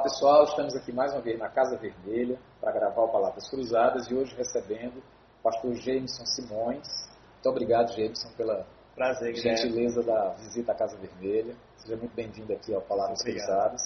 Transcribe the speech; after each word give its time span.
Olá 0.00 0.08
pessoal, 0.08 0.44
estamos 0.44 0.74
aqui 0.74 0.92
mais 0.92 1.12
uma 1.12 1.20
vez 1.20 1.38
na 1.38 1.50
Casa 1.50 1.76
Vermelha 1.76 2.38
para 2.58 2.72
gravar 2.72 3.02
o 3.02 3.08
Palavras 3.08 3.46
Cruzadas 3.50 4.10
e 4.10 4.14
hoje 4.14 4.34
recebendo 4.34 4.96
o 4.96 5.42
pastor 5.42 5.74
Jameson 5.74 6.24
Simões. 6.24 6.88
Muito 7.34 7.50
obrigado, 7.50 7.92
Jameson, 7.92 8.30
pela 8.34 8.66
Prazer, 8.94 9.34
gentileza 9.34 10.02
da 10.02 10.30
visita 10.30 10.72
à 10.72 10.74
Casa 10.74 10.96
Vermelha. 10.96 11.54
Seja 11.76 11.98
muito 11.98 12.14
bem-vindo 12.14 12.50
aqui 12.50 12.74
ao 12.74 12.80
Palavras 12.80 13.20
Obrigado. 13.20 13.46
Cruzadas. 13.46 13.82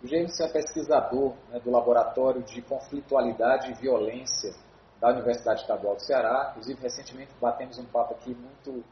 O 0.00 0.06
Jameson 0.06 0.44
é 0.44 0.48
pesquisador 0.48 1.34
né, 1.50 1.58
do 1.58 1.72
Laboratório 1.72 2.44
de 2.44 2.62
Conflitualidade 2.62 3.72
e 3.72 3.74
Violência 3.74 4.54
da 5.00 5.08
Universidade 5.08 5.62
Estadual 5.62 5.96
do 5.96 6.02
Ceará. 6.02 6.50
Inclusive, 6.52 6.80
recentemente 6.80 7.32
batemos 7.40 7.78
um 7.78 7.86
papo 7.86 8.14
aqui 8.14 8.32
muito 8.32 8.84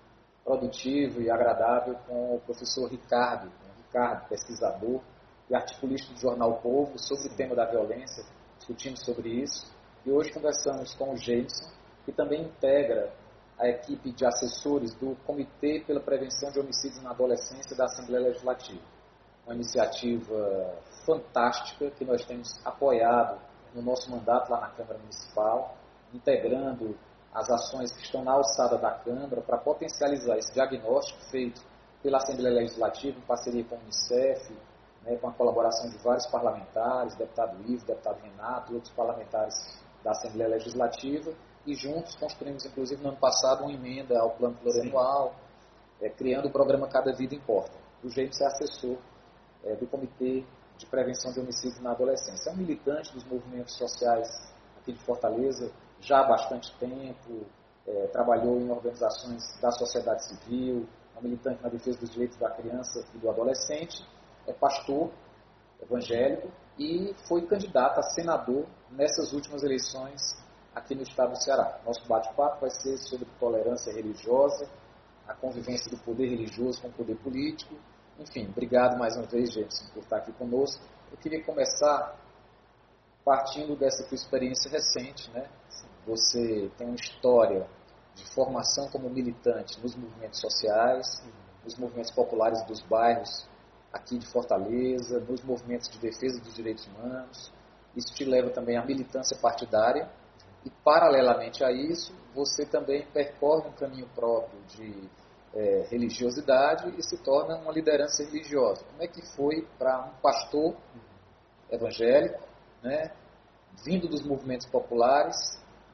produtivo 0.44 1.22
e 1.22 1.30
agradável 1.30 1.94
com 2.08 2.34
o 2.34 2.40
professor 2.40 2.90
Ricardo, 2.90 3.46
né, 3.46 3.70
Ricardo, 3.86 4.28
pesquisador 4.28 5.00
e 5.50 5.54
articulista 5.54 6.14
do 6.14 6.20
jornal 6.20 6.60
Povo, 6.62 6.96
sobre 6.96 7.26
o 7.26 7.36
tema 7.36 7.56
da 7.56 7.66
violência, 7.66 8.24
discutindo 8.56 8.96
sobre 9.04 9.28
isso. 9.28 9.66
E 10.06 10.10
hoje 10.10 10.32
conversamos 10.32 10.94
com 10.94 11.12
o 11.12 11.16
Jameson, 11.16 11.68
que 12.04 12.12
também 12.12 12.42
integra 12.42 13.12
a 13.58 13.68
equipe 13.68 14.12
de 14.12 14.24
assessores 14.24 14.94
do 14.94 15.16
Comitê 15.26 15.82
pela 15.84 16.00
Prevenção 16.00 16.50
de 16.52 16.60
Homicídios 16.60 17.02
na 17.02 17.10
Adolescência 17.10 17.76
da 17.76 17.84
Assembleia 17.84 18.28
Legislativa. 18.28 18.80
Uma 19.44 19.54
iniciativa 19.54 20.74
fantástica 21.04 21.90
que 21.90 22.04
nós 22.04 22.24
temos 22.24 22.64
apoiado 22.64 23.40
no 23.74 23.82
nosso 23.82 24.10
mandato 24.10 24.50
lá 24.50 24.60
na 24.60 24.68
Câmara 24.68 24.98
Municipal, 24.98 25.76
integrando 26.14 26.96
as 27.34 27.50
ações 27.50 27.92
que 27.92 28.02
estão 28.02 28.22
na 28.22 28.32
alçada 28.32 28.78
da 28.78 28.92
Câmara 28.92 29.42
para 29.42 29.58
potencializar 29.58 30.38
esse 30.38 30.52
diagnóstico 30.54 31.20
feito 31.30 31.60
pela 32.02 32.18
Assembleia 32.18 32.54
Legislativa 32.54 33.18
em 33.18 33.22
parceria 33.22 33.64
com 33.64 33.76
o 33.76 33.78
Unicef, 33.80 34.54
né, 35.02 35.16
com 35.16 35.28
a 35.28 35.32
colaboração 35.32 35.88
de 35.88 35.96
vários 35.98 36.26
parlamentares, 36.26 37.14
deputado 37.14 37.56
Ivo, 37.66 37.84
deputado 37.86 38.20
Renato 38.22 38.72
e 38.72 38.74
outros 38.76 38.92
parlamentares 38.94 39.54
da 40.02 40.12
Assembleia 40.12 40.50
Legislativa, 40.50 41.32
e 41.66 41.74
juntos 41.74 42.16
construímos, 42.16 42.64
inclusive, 42.64 43.02
no 43.02 43.10
ano 43.10 43.18
passado, 43.18 43.64
uma 43.64 43.72
emenda 43.72 44.18
ao 44.18 44.30
plano 44.30 44.56
plurianual, 44.56 45.34
é, 46.00 46.08
criando 46.08 46.48
o 46.48 46.50
programa 46.50 46.88
Cada 46.88 47.12
Vida 47.12 47.34
Importa. 47.34 47.72
O 48.02 48.08
James 48.08 48.40
é 48.40 48.46
assessor 48.46 48.96
é, 49.64 49.74
do 49.76 49.86
Comitê 49.86 50.44
de 50.78 50.86
Prevenção 50.86 51.30
de 51.32 51.40
Homicídios 51.40 51.78
na 51.80 51.90
Adolescência. 51.90 52.48
É 52.48 52.52
um 52.52 52.56
militante 52.56 53.12
dos 53.12 53.24
movimentos 53.24 53.76
sociais 53.76 54.28
aqui 54.80 54.92
de 54.92 54.98
Fortaleza 55.00 55.70
já 56.00 56.20
há 56.20 56.24
bastante 56.24 56.74
tempo, 56.78 57.46
é, 57.86 58.06
trabalhou 58.08 58.58
em 58.58 58.70
organizações 58.70 59.42
da 59.60 59.70
sociedade 59.70 60.26
civil, 60.26 60.86
é 61.14 61.18
um 61.18 61.22
militante 61.22 61.62
na 61.62 61.68
defesa 61.68 61.98
dos 61.98 62.10
direitos 62.10 62.38
da 62.38 62.50
criança 62.50 63.04
e 63.14 63.18
do 63.18 63.28
adolescente, 63.28 64.02
é 64.46 64.52
pastor 64.52 65.10
evangélico 65.82 66.48
e 66.78 67.14
foi 67.28 67.46
candidato 67.46 67.98
a 67.98 68.02
senador 68.02 68.66
nessas 68.90 69.32
últimas 69.32 69.62
eleições 69.62 70.20
aqui 70.74 70.94
no 70.94 71.02
estado 71.02 71.32
do 71.32 71.42
Ceará. 71.42 71.78
Nosso 71.84 72.06
bate-papo 72.06 72.60
vai 72.60 72.70
ser 72.70 72.96
sobre 72.98 73.26
tolerância 73.38 73.92
religiosa, 73.92 74.68
a 75.26 75.34
convivência 75.34 75.90
do 75.90 75.98
poder 75.98 76.28
religioso 76.28 76.80
com 76.80 76.88
o 76.88 76.92
poder 76.92 77.16
político. 77.16 77.74
Enfim, 78.18 78.48
obrigado 78.48 78.98
mais 78.98 79.16
uma 79.16 79.26
vez, 79.26 79.52
Jameson, 79.52 79.92
por 79.92 80.02
estar 80.02 80.16
aqui 80.18 80.32
conosco. 80.32 80.82
Eu 81.10 81.18
queria 81.18 81.42
começar 81.44 82.16
partindo 83.24 83.76
dessa 83.76 84.04
tua 84.04 84.14
experiência 84.14 84.70
recente, 84.70 85.30
né? 85.32 85.48
Você 86.06 86.70
tem 86.78 86.86
uma 86.86 86.96
história 86.96 87.66
de 88.14 88.24
formação 88.32 88.88
como 88.90 89.08
militante 89.10 89.80
nos 89.80 89.94
movimentos 89.94 90.40
sociais, 90.40 91.22
nos 91.64 91.76
movimentos 91.76 92.10
populares 92.10 92.62
dos 92.64 92.80
bairros 92.82 93.49
aqui 93.92 94.18
de 94.18 94.26
Fortaleza, 94.26 95.20
nos 95.20 95.42
movimentos 95.42 95.88
de 95.88 95.98
defesa 95.98 96.40
dos 96.40 96.54
direitos 96.54 96.86
humanos. 96.86 97.52
Isso 97.96 98.14
te 98.14 98.24
leva 98.24 98.50
também 98.50 98.76
à 98.76 98.84
militância 98.84 99.36
partidária 99.40 100.08
e, 100.64 100.70
paralelamente 100.84 101.64
a 101.64 101.72
isso, 101.72 102.14
você 102.34 102.64
também 102.64 103.06
percorre 103.06 103.68
um 103.68 103.72
caminho 103.72 104.08
próprio 104.14 104.60
de 104.68 105.08
é, 105.54 105.86
religiosidade 105.90 106.94
e 106.96 107.02
se 107.02 107.16
torna 107.18 107.56
uma 107.56 107.72
liderança 107.72 108.22
religiosa. 108.22 108.84
Como 108.84 109.02
é 109.02 109.08
que 109.08 109.22
foi 109.34 109.66
para 109.78 110.06
um 110.06 110.20
pastor 110.20 110.76
evangélico, 111.70 112.40
né, 112.82 113.12
vindo 113.84 114.08
dos 114.08 114.24
movimentos 114.24 114.66
populares, 114.66 115.36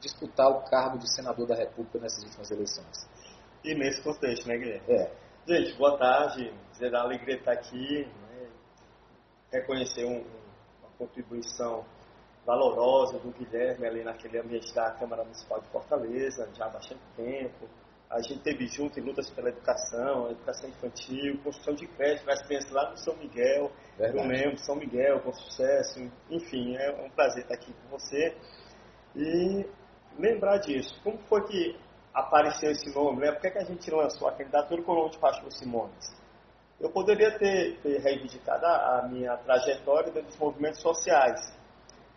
disputar 0.00 0.48
o 0.50 0.62
cargo 0.68 0.98
de 0.98 1.10
senador 1.14 1.46
da 1.46 1.54
República 1.54 1.98
nessas 1.98 2.22
últimas 2.24 2.50
eleições? 2.50 3.08
E 3.64 3.74
nesse 3.74 4.02
contexto, 4.02 4.46
né, 4.46 4.58
Guilherme? 4.58 4.92
É. 4.92 5.25
Gente, 5.48 5.74
boa 5.74 5.96
tarde. 5.96 6.52
Dizer 6.72 6.92
a 6.92 7.02
alegria 7.02 7.36
estar 7.36 7.52
aqui, 7.52 8.04
né? 8.04 8.48
reconhecer 9.52 10.04
um, 10.04 10.18
uma 10.80 10.90
contribuição 10.98 11.84
valorosa 12.44 13.20
do 13.20 13.30
Guilherme 13.30 13.86
ali 13.86 14.02
naquele 14.02 14.40
ambiente 14.40 14.74
da 14.74 14.90
Câmara 14.90 15.22
Municipal 15.22 15.60
de 15.60 15.68
Fortaleza, 15.68 16.50
já 16.52 16.66
há 16.66 16.70
bastante 16.70 17.00
tempo. 17.14 17.68
A 18.10 18.20
gente 18.22 18.40
teve 18.40 18.66
junto 18.66 18.98
em 18.98 19.04
lutas 19.04 19.30
pela 19.30 19.48
educação, 19.50 20.32
educação 20.32 20.68
infantil, 20.68 21.38
construção 21.44 21.74
de 21.74 21.86
crédito 21.86 22.24
para 22.24 22.34
as 22.34 22.42
crianças 22.42 22.72
lá 22.72 22.90
no 22.90 22.96
São 22.96 23.14
Miguel, 23.14 23.70
Verdade. 23.96 24.18
eu 24.18 24.26
lembro, 24.28 24.58
São 24.58 24.74
Miguel, 24.74 25.20
com 25.20 25.32
sucesso. 25.32 26.10
Enfim, 26.28 26.76
é 26.76 26.90
um 27.04 27.10
prazer 27.10 27.44
estar 27.44 27.54
aqui 27.54 27.72
com 27.72 27.96
você. 27.96 28.36
E 29.14 29.64
lembrar 30.18 30.58
disso, 30.58 30.92
como 31.04 31.18
foi 31.28 31.44
que 31.46 31.85
apareceu 32.16 32.70
esse 32.70 32.92
nome, 32.94 33.20
né? 33.20 33.30
Por 33.30 33.42
que, 33.42 33.50
que 33.50 33.58
a 33.58 33.64
gente 33.64 33.90
lançou 33.90 34.26
a 34.26 34.32
candidatura 34.32 34.82
com 34.82 34.92
o 34.92 34.94
nome 34.94 35.10
de 35.10 35.18
Pastor 35.18 35.52
Simões? 35.52 36.16
Eu 36.80 36.90
poderia 36.90 37.38
ter, 37.38 37.78
ter 37.82 37.98
reivindicado 38.00 38.64
a, 38.64 39.06
minha 39.06 39.36
trajetória 39.36 40.10
dentro 40.10 40.28
dos 40.28 40.38
movimentos 40.38 40.80
sociais, 40.80 41.54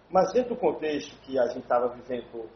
mas 0.09 0.31
dentro 0.31 0.55
do 0.55 0.59
contexto 0.59 1.15
que 1.21 1.37
a 1.37 1.47
gente 1.47 1.63
estava 1.63 1.89
vivendo 1.89 2.49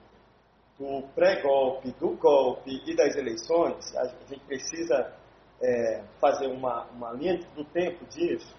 do 0.79 1.03
pré-golpe, 1.13 1.91
do 1.91 2.15
golpe 2.15 2.81
e 2.85 2.95
das 2.95 3.15
eleições, 3.15 3.93
a 3.97 4.05
gente 4.05 4.39
precisa 4.45 5.13
é, 5.61 6.01
fazer 6.19 6.47
uma, 6.47 6.85
uma 6.85 7.11
linha 7.11 7.37
do 7.55 7.65
tempo 7.65 8.05
disso, 8.05 8.55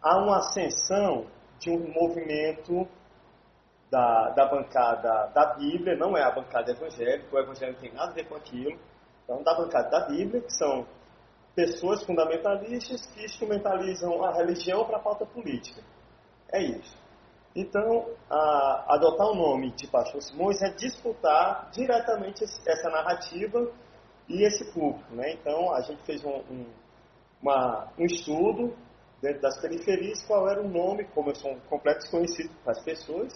há 0.00 0.18
uma 0.18 0.38
ascensão 0.38 1.26
de 1.58 1.70
um 1.70 1.92
movimento 1.92 2.88
da, 3.94 4.30
da 4.30 4.46
bancada 4.46 5.30
da 5.32 5.54
Bíblia, 5.54 5.96
não 5.96 6.16
é 6.16 6.22
a 6.24 6.30
bancada 6.32 6.72
evangélica, 6.72 7.28
o 7.32 7.38
evangelho 7.38 7.74
não 7.74 7.80
tem 7.80 7.92
nada 7.92 8.10
a 8.10 8.14
ver 8.14 8.28
com 8.28 8.34
aquilo, 8.34 8.76
então 9.22 9.40
da 9.44 9.54
bancada 9.54 9.88
da 9.88 10.00
Bíblia, 10.08 10.40
que 10.40 10.52
são 10.52 10.84
pessoas 11.54 12.02
fundamentalistas 12.02 13.06
que 13.06 13.24
instrumentalizam 13.24 14.24
a 14.24 14.32
religião 14.32 14.84
para 14.84 14.96
a 14.96 15.00
pauta 15.00 15.24
política. 15.24 15.80
É 16.52 16.60
isso. 16.60 16.98
Então, 17.54 18.08
a, 18.28 18.94
adotar 18.94 19.28
o 19.28 19.36
nome 19.36 19.70
de 19.70 19.86
Pastor 19.86 20.20
Simões 20.20 20.60
é 20.60 20.70
disputar 20.70 21.70
diretamente 21.70 22.42
esse, 22.42 22.68
essa 22.68 22.90
narrativa 22.90 23.70
e 24.28 24.42
esse 24.42 24.72
público. 24.72 25.14
Né? 25.14 25.34
Então, 25.34 25.72
a 25.72 25.80
gente 25.82 26.02
fez 26.02 26.24
um, 26.24 26.42
um, 26.50 26.66
uma, 27.40 27.92
um 27.96 28.04
estudo 28.06 28.76
dentro 29.22 29.40
das 29.40 29.60
periferias, 29.60 30.24
qual 30.24 30.48
era 30.48 30.60
o 30.60 30.68
nome, 30.68 31.04
como 31.14 31.30
eu 31.30 31.36
sou 31.36 31.52
um 31.52 31.60
completo 31.60 32.00
desconhecido 32.00 32.50
para 32.64 32.72
as 32.72 32.82
pessoas, 32.82 33.32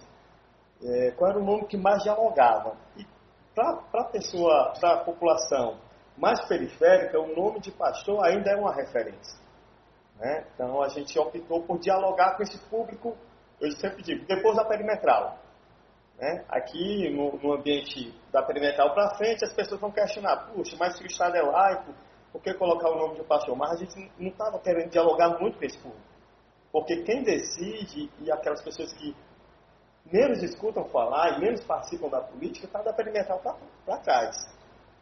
é, 0.82 1.10
qual 1.12 1.30
era 1.30 1.38
o 1.38 1.44
nome 1.44 1.66
que 1.66 1.76
mais 1.76 2.02
dialogava. 2.02 2.76
E 2.96 3.06
para 3.54 3.82
a 3.94 4.04
pessoa, 4.04 4.72
para 4.78 4.94
a 4.94 5.04
população 5.04 5.78
mais 6.16 6.44
periférica, 6.46 7.18
o 7.18 7.34
nome 7.34 7.60
de 7.60 7.70
pastor 7.70 8.24
ainda 8.24 8.50
é 8.50 8.56
uma 8.56 8.74
referência. 8.74 9.38
Né? 10.18 10.44
Então 10.54 10.82
a 10.82 10.88
gente 10.88 11.18
optou 11.18 11.62
por 11.62 11.78
dialogar 11.78 12.36
com 12.36 12.42
esse 12.42 12.58
público, 12.68 13.16
eu 13.60 13.70
sempre 13.72 14.02
digo, 14.02 14.24
depois 14.26 14.56
da 14.56 14.64
perimetral. 14.64 15.38
Né? 16.18 16.44
Aqui 16.48 17.08
no, 17.10 17.38
no 17.38 17.54
ambiente 17.54 18.12
da 18.32 18.42
perimetral 18.42 18.92
para 18.94 19.14
frente, 19.14 19.44
as 19.44 19.52
pessoas 19.52 19.80
vão 19.80 19.90
questionar, 19.90 20.50
puxa, 20.52 20.76
mas 20.78 20.96
se 20.96 21.02
o 21.02 21.06
Estado 21.06 21.36
é 21.36 21.42
laico, 21.42 21.94
por 22.32 22.42
que 22.42 22.52
colocar 22.54 22.90
o 22.90 22.98
nome 22.98 23.14
de 23.14 23.24
pastor? 23.24 23.56
Mas 23.56 23.72
a 23.72 23.76
gente 23.76 24.12
não 24.18 24.28
estava 24.28 24.58
querendo 24.58 24.90
dialogar 24.90 25.38
muito 25.40 25.58
com 25.58 25.64
esse 25.64 25.78
público. 25.78 26.02
Porque 26.70 27.02
quem 27.02 27.22
decide 27.22 28.10
e 28.20 28.30
aquelas 28.30 28.62
pessoas 28.62 28.92
que 28.92 29.16
menos 30.12 30.42
escutam 30.42 30.84
falar 30.88 31.36
e 31.36 31.40
menos 31.40 31.62
participam 31.64 32.08
da 32.08 32.20
política 32.20 32.66
está 32.66 32.82
da 32.82 32.92
perimetral 32.92 33.40
para 33.84 33.98
trás. 33.98 34.36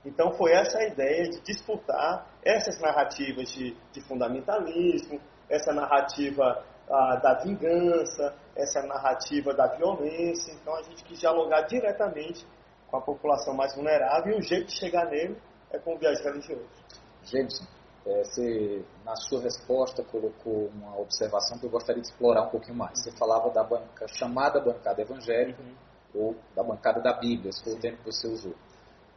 Então 0.04 0.32
foi 0.32 0.52
essa 0.52 0.78
a 0.78 0.86
ideia 0.86 1.24
de 1.28 1.40
disputar 1.40 2.26
essas 2.44 2.80
narrativas 2.80 3.48
de, 3.52 3.76
de 3.92 4.00
fundamentalismo, 4.02 5.20
essa 5.48 5.72
narrativa 5.72 6.64
ah, 6.88 7.16
da 7.16 7.34
vingança, 7.34 8.34
essa 8.54 8.82
narrativa 8.82 9.52
da 9.52 9.66
violência. 9.66 10.52
Então 10.52 10.74
a 10.76 10.82
gente 10.82 11.02
quis 11.04 11.18
dialogar 11.18 11.62
diretamente 11.62 12.46
com 12.88 12.96
a 12.96 13.00
população 13.00 13.54
mais 13.54 13.74
vulnerável 13.74 14.34
e 14.34 14.38
o 14.38 14.42
jeito 14.42 14.66
de 14.66 14.78
chegar 14.78 15.06
nele 15.06 15.36
é 15.72 15.78
com 15.78 15.94
o 15.94 15.98
viés 15.98 16.20
religioso. 16.24 16.68
Jameson, 17.24 17.64
é, 18.06 18.22
você, 18.22 18.84
na 19.04 19.16
sua 19.16 19.40
resposta, 19.40 20.02
colocou 20.04 20.68
uma 20.68 20.96
observação 21.00 21.58
que 21.58 21.66
eu 21.66 21.70
gostaria 21.70 22.00
de 22.00 22.08
explorar 22.08 22.42
um 22.42 22.50
pouquinho 22.50 22.76
mais. 22.76 23.02
Você 23.02 23.10
falava 23.10 23.50
da 23.50 23.64
banca, 23.64 24.06
chamada 24.06 24.60
bancada 24.60 25.02
evangélica 25.02 25.60
Uhum. 25.60 25.74
ou 26.14 26.36
da 26.54 26.62
bancada 26.62 27.00
da 27.00 27.12
Bíblia, 27.12 27.50
esse 27.50 27.62
foi 27.64 27.74
o 27.74 27.80
termo 27.80 27.98
que 27.98 28.04
você 28.04 28.28
usou. 28.28 28.54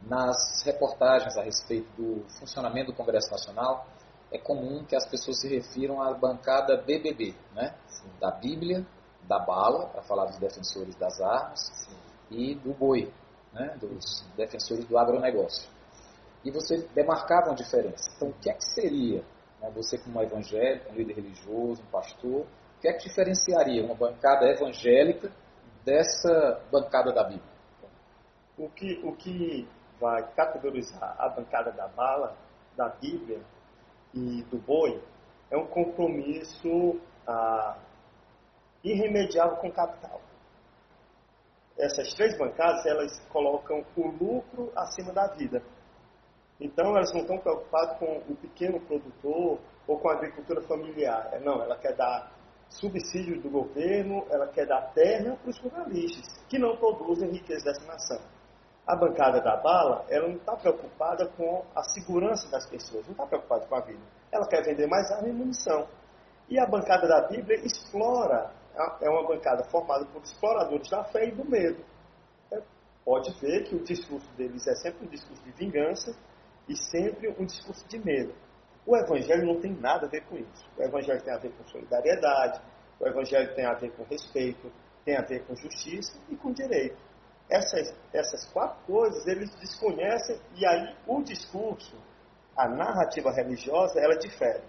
Nas 0.02 0.62
reportagens 0.64 1.36
a 1.36 1.42
respeito 1.42 1.88
do 1.96 2.24
funcionamento 2.38 2.90
do 2.90 2.96
Congresso 2.96 3.30
Nacional, 3.30 3.86
é 4.32 4.38
comum 4.38 4.84
que 4.84 4.96
as 4.96 5.06
pessoas 5.06 5.40
se 5.40 5.48
refiram 5.48 6.02
à 6.02 6.12
bancada 6.12 6.76
BBB, 6.76 7.34
né? 7.54 7.74
da 8.20 8.30
Bíblia, 8.30 8.84
da 9.22 9.38
bala, 9.38 9.86
para 9.86 10.02
falar 10.02 10.26
dos 10.26 10.38
defensores 10.38 10.94
das 10.96 11.20
armas, 11.20 11.60
Sim. 11.60 11.96
e 12.30 12.54
do 12.54 12.72
boi, 12.74 13.12
né? 13.52 13.76
dos 13.80 14.24
defensores 14.36 14.84
do 14.86 14.98
agronegócio. 14.98 15.68
E 16.44 16.50
você 16.50 16.78
demarcava 16.94 17.48
uma 17.48 17.54
diferença. 17.54 18.10
Então, 18.16 18.28
o 18.28 18.32
que 18.34 18.50
é 18.50 18.54
que 18.54 18.64
seria, 18.64 19.24
né? 19.60 19.70
você 19.74 19.98
como 19.98 20.18
um 20.18 20.22
evangélico, 20.22 20.90
um 20.90 20.94
líder 20.94 21.14
religioso, 21.14 21.82
um 21.82 21.90
pastor, 21.90 22.42
o 22.42 22.80
que 22.80 22.88
é 22.88 22.92
que 22.94 23.08
diferenciaria 23.08 23.84
uma 23.84 23.94
bancada 23.94 24.46
evangélica 24.46 25.30
dessa 25.84 26.62
bancada 26.70 27.12
da 27.12 27.24
Bíblia? 27.24 27.50
O 28.56 28.68
que, 28.70 29.00
o 29.04 29.12
que 29.16 29.68
vai 30.00 30.26
categorizar 30.32 31.14
a 31.18 31.28
bancada 31.28 31.70
da 31.72 31.88
bala, 31.88 32.36
da 32.76 32.88
Bíblia 32.88 33.40
e 34.14 34.42
do 34.44 34.58
boi 34.58 35.02
é 35.50 35.56
um 35.56 35.66
compromisso 35.66 36.98
ah, 37.26 37.76
irremediável 38.82 39.56
com 39.56 39.68
o 39.68 39.72
capital. 39.72 40.20
Essas 41.78 42.12
três 42.14 42.36
bancadas, 42.36 42.84
elas 42.86 43.18
colocam 43.28 43.84
o 43.96 44.08
lucro 44.08 44.72
acima 44.76 45.12
da 45.12 45.26
vida. 45.28 45.62
Então, 46.60 46.94
elas 46.94 47.12
não 47.12 47.22
estão 47.22 47.38
preocupadas 47.38 47.98
com 47.98 48.18
o 48.28 48.36
pequeno 48.36 48.78
produtor 48.80 49.58
ou 49.86 49.98
com 49.98 50.08
a 50.10 50.12
agricultura 50.12 50.60
familiar. 50.62 51.30
É, 51.32 51.40
não, 51.40 51.62
ela 51.62 51.76
quer 51.76 51.96
dar 51.96 52.30
subsídios 52.68 53.42
do 53.42 53.48
governo, 53.50 54.24
ela 54.30 54.46
quer 54.48 54.66
dar 54.66 54.92
terra 54.92 55.36
para 55.36 55.50
os 55.50 55.56
jornalistas, 55.56 56.26
que 56.48 56.58
não 56.58 56.76
produzem 56.76 57.30
riqueza 57.30 57.64
dessa 57.64 57.84
nação. 57.86 58.20
A 58.86 58.94
bancada 58.94 59.40
da 59.40 59.56
bala, 59.56 60.04
ela 60.08 60.28
não 60.28 60.36
está 60.36 60.54
preocupada 60.56 61.26
com 61.36 61.64
a 61.74 61.82
segurança 61.82 62.48
das 62.50 62.68
pessoas, 62.68 63.04
não 63.06 63.12
está 63.12 63.26
preocupada 63.26 63.66
com 63.66 63.74
a 63.76 63.80
vida. 63.80 64.00
Ela 64.30 64.46
quer 64.46 64.62
vender 64.62 64.86
mais 64.86 65.10
arma 65.10 65.28
e 65.28 65.32
munição. 65.32 65.88
E 66.48 66.58
a 66.58 66.66
bancada 66.66 67.08
da 67.08 67.26
Bíblia 67.26 67.58
explora, 67.64 68.52
é 69.00 69.08
uma 69.08 69.26
bancada 69.26 69.64
formada 69.64 70.04
por 70.06 70.22
exploradores 70.22 70.88
da 70.88 71.04
fé 71.04 71.26
e 71.26 71.32
do 71.32 71.48
medo. 71.48 71.82
É, 72.52 72.60
pode 73.04 73.32
ver 73.40 73.64
que 73.64 73.76
o 73.76 73.82
discurso 73.82 74.28
deles 74.36 74.66
é 74.66 74.74
sempre 74.74 75.06
um 75.06 75.08
discurso 75.08 75.42
de 75.42 75.52
vingança 75.52 76.14
e 76.70 76.76
sempre 76.76 77.28
um 77.36 77.44
discurso 77.44 77.86
de 77.88 77.98
medo. 77.98 78.32
O 78.86 78.96
Evangelho 78.96 79.44
não 79.44 79.60
tem 79.60 79.72
nada 79.74 80.06
a 80.06 80.08
ver 80.08 80.24
com 80.26 80.36
isso. 80.36 80.70
O 80.78 80.82
Evangelho 80.82 81.20
tem 81.20 81.34
a 81.34 81.38
ver 81.38 81.50
com 81.50 81.64
solidariedade, 81.64 82.62
o 83.00 83.06
Evangelho 83.06 83.52
tem 83.56 83.66
a 83.66 83.74
ver 83.74 83.90
com 83.90 84.04
respeito, 84.04 84.70
tem 85.04 85.16
a 85.16 85.22
ver 85.22 85.44
com 85.46 85.56
justiça 85.56 86.16
e 86.28 86.36
com 86.36 86.52
direito. 86.52 86.96
Essas, 87.50 87.92
essas 88.12 88.46
quatro 88.52 88.78
coisas 88.86 89.26
eles 89.26 89.52
desconhecem 89.56 90.40
e 90.54 90.64
aí 90.64 90.94
o 91.08 91.20
discurso, 91.22 91.96
a 92.56 92.68
narrativa 92.68 93.32
religiosa, 93.32 93.98
ela 93.98 94.16
difere. 94.16 94.62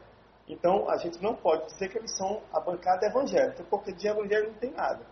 Então 0.48 0.90
a 0.90 0.98
gente 0.98 1.22
não 1.22 1.36
pode 1.36 1.68
dizer 1.68 1.90
que 1.90 2.00
eles 2.00 2.18
são 2.18 2.42
a 2.52 2.60
bancada 2.60 3.06
evangélica, 3.06 3.64
porque 3.70 3.94
de 3.94 4.08
evangelho 4.08 4.48
não 4.48 4.58
tem 4.58 4.72
nada. 4.72 5.06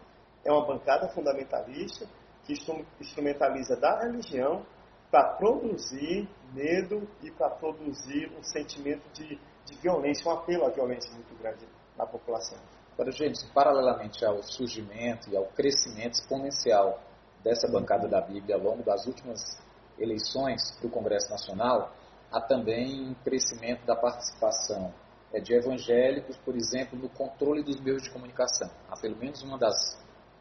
É 0.44 0.52
uma 0.52 0.66
bancada 0.66 1.08
fundamentalista 1.10 2.08
que 2.46 2.54
instrumentaliza 3.00 3.76
da 3.76 4.00
religião 4.00 4.66
para 5.12 5.36
produzir 5.36 6.30
medo 6.54 7.08
e 7.24 7.32
para 7.32 7.50
produzir 7.50 8.32
um 8.38 8.44
sentimento 8.44 9.04
de, 9.14 9.40
de 9.66 9.78
violência, 9.82 10.30
um 10.30 10.34
apelo 10.34 10.66
à 10.66 10.70
violência 10.70 11.12
muito 11.14 11.36
grande 11.42 11.68
na 11.98 12.06
população. 12.06 12.58
Agora, 12.94 13.12
gente, 13.12 13.46
paralelamente 13.54 14.26
ao 14.26 14.44
surgimento 14.44 15.30
e 15.30 15.38
ao 15.38 15.46
crescimento 15.48 16.14
exponencial 16.14 17.00
dessa 17.44 17.68
bancada 17.72 18.08
da 18.08 18.22
Bíblia 18.22 18.56
ao 18.56 18.62
longo 18.62 18.84
das 18.84 19.06
últimas 19.08 19.40
eleições 19.98 20.78
para 20.78 20.88
o 20.88 20.92
Congresso 20.92 21.30
Nacional, 21.30 21.94
há 22.32 22.42
também 22.42 23.10
um 23.10 23.14
crescimento 23.24 23.86
da 23.86 23.96
participação 23.96 24.94
é, 25.34 25.40
de 25.40 25.54
evangélicos, 25.54 26.38
por 26.38 26.56
exemplo, 26.56 26.98
no 26.98 27.10
controle 27.10 27.64
dos 27.64 27.80
meios 27.80 28.04
de 28.04 28.12
comunicação. 28.12 28.70
Há 28.90 29.00
pelo 29.00 29.16
menos 29.18 29.42
uma 29.44 29.58
das 29.58 29.76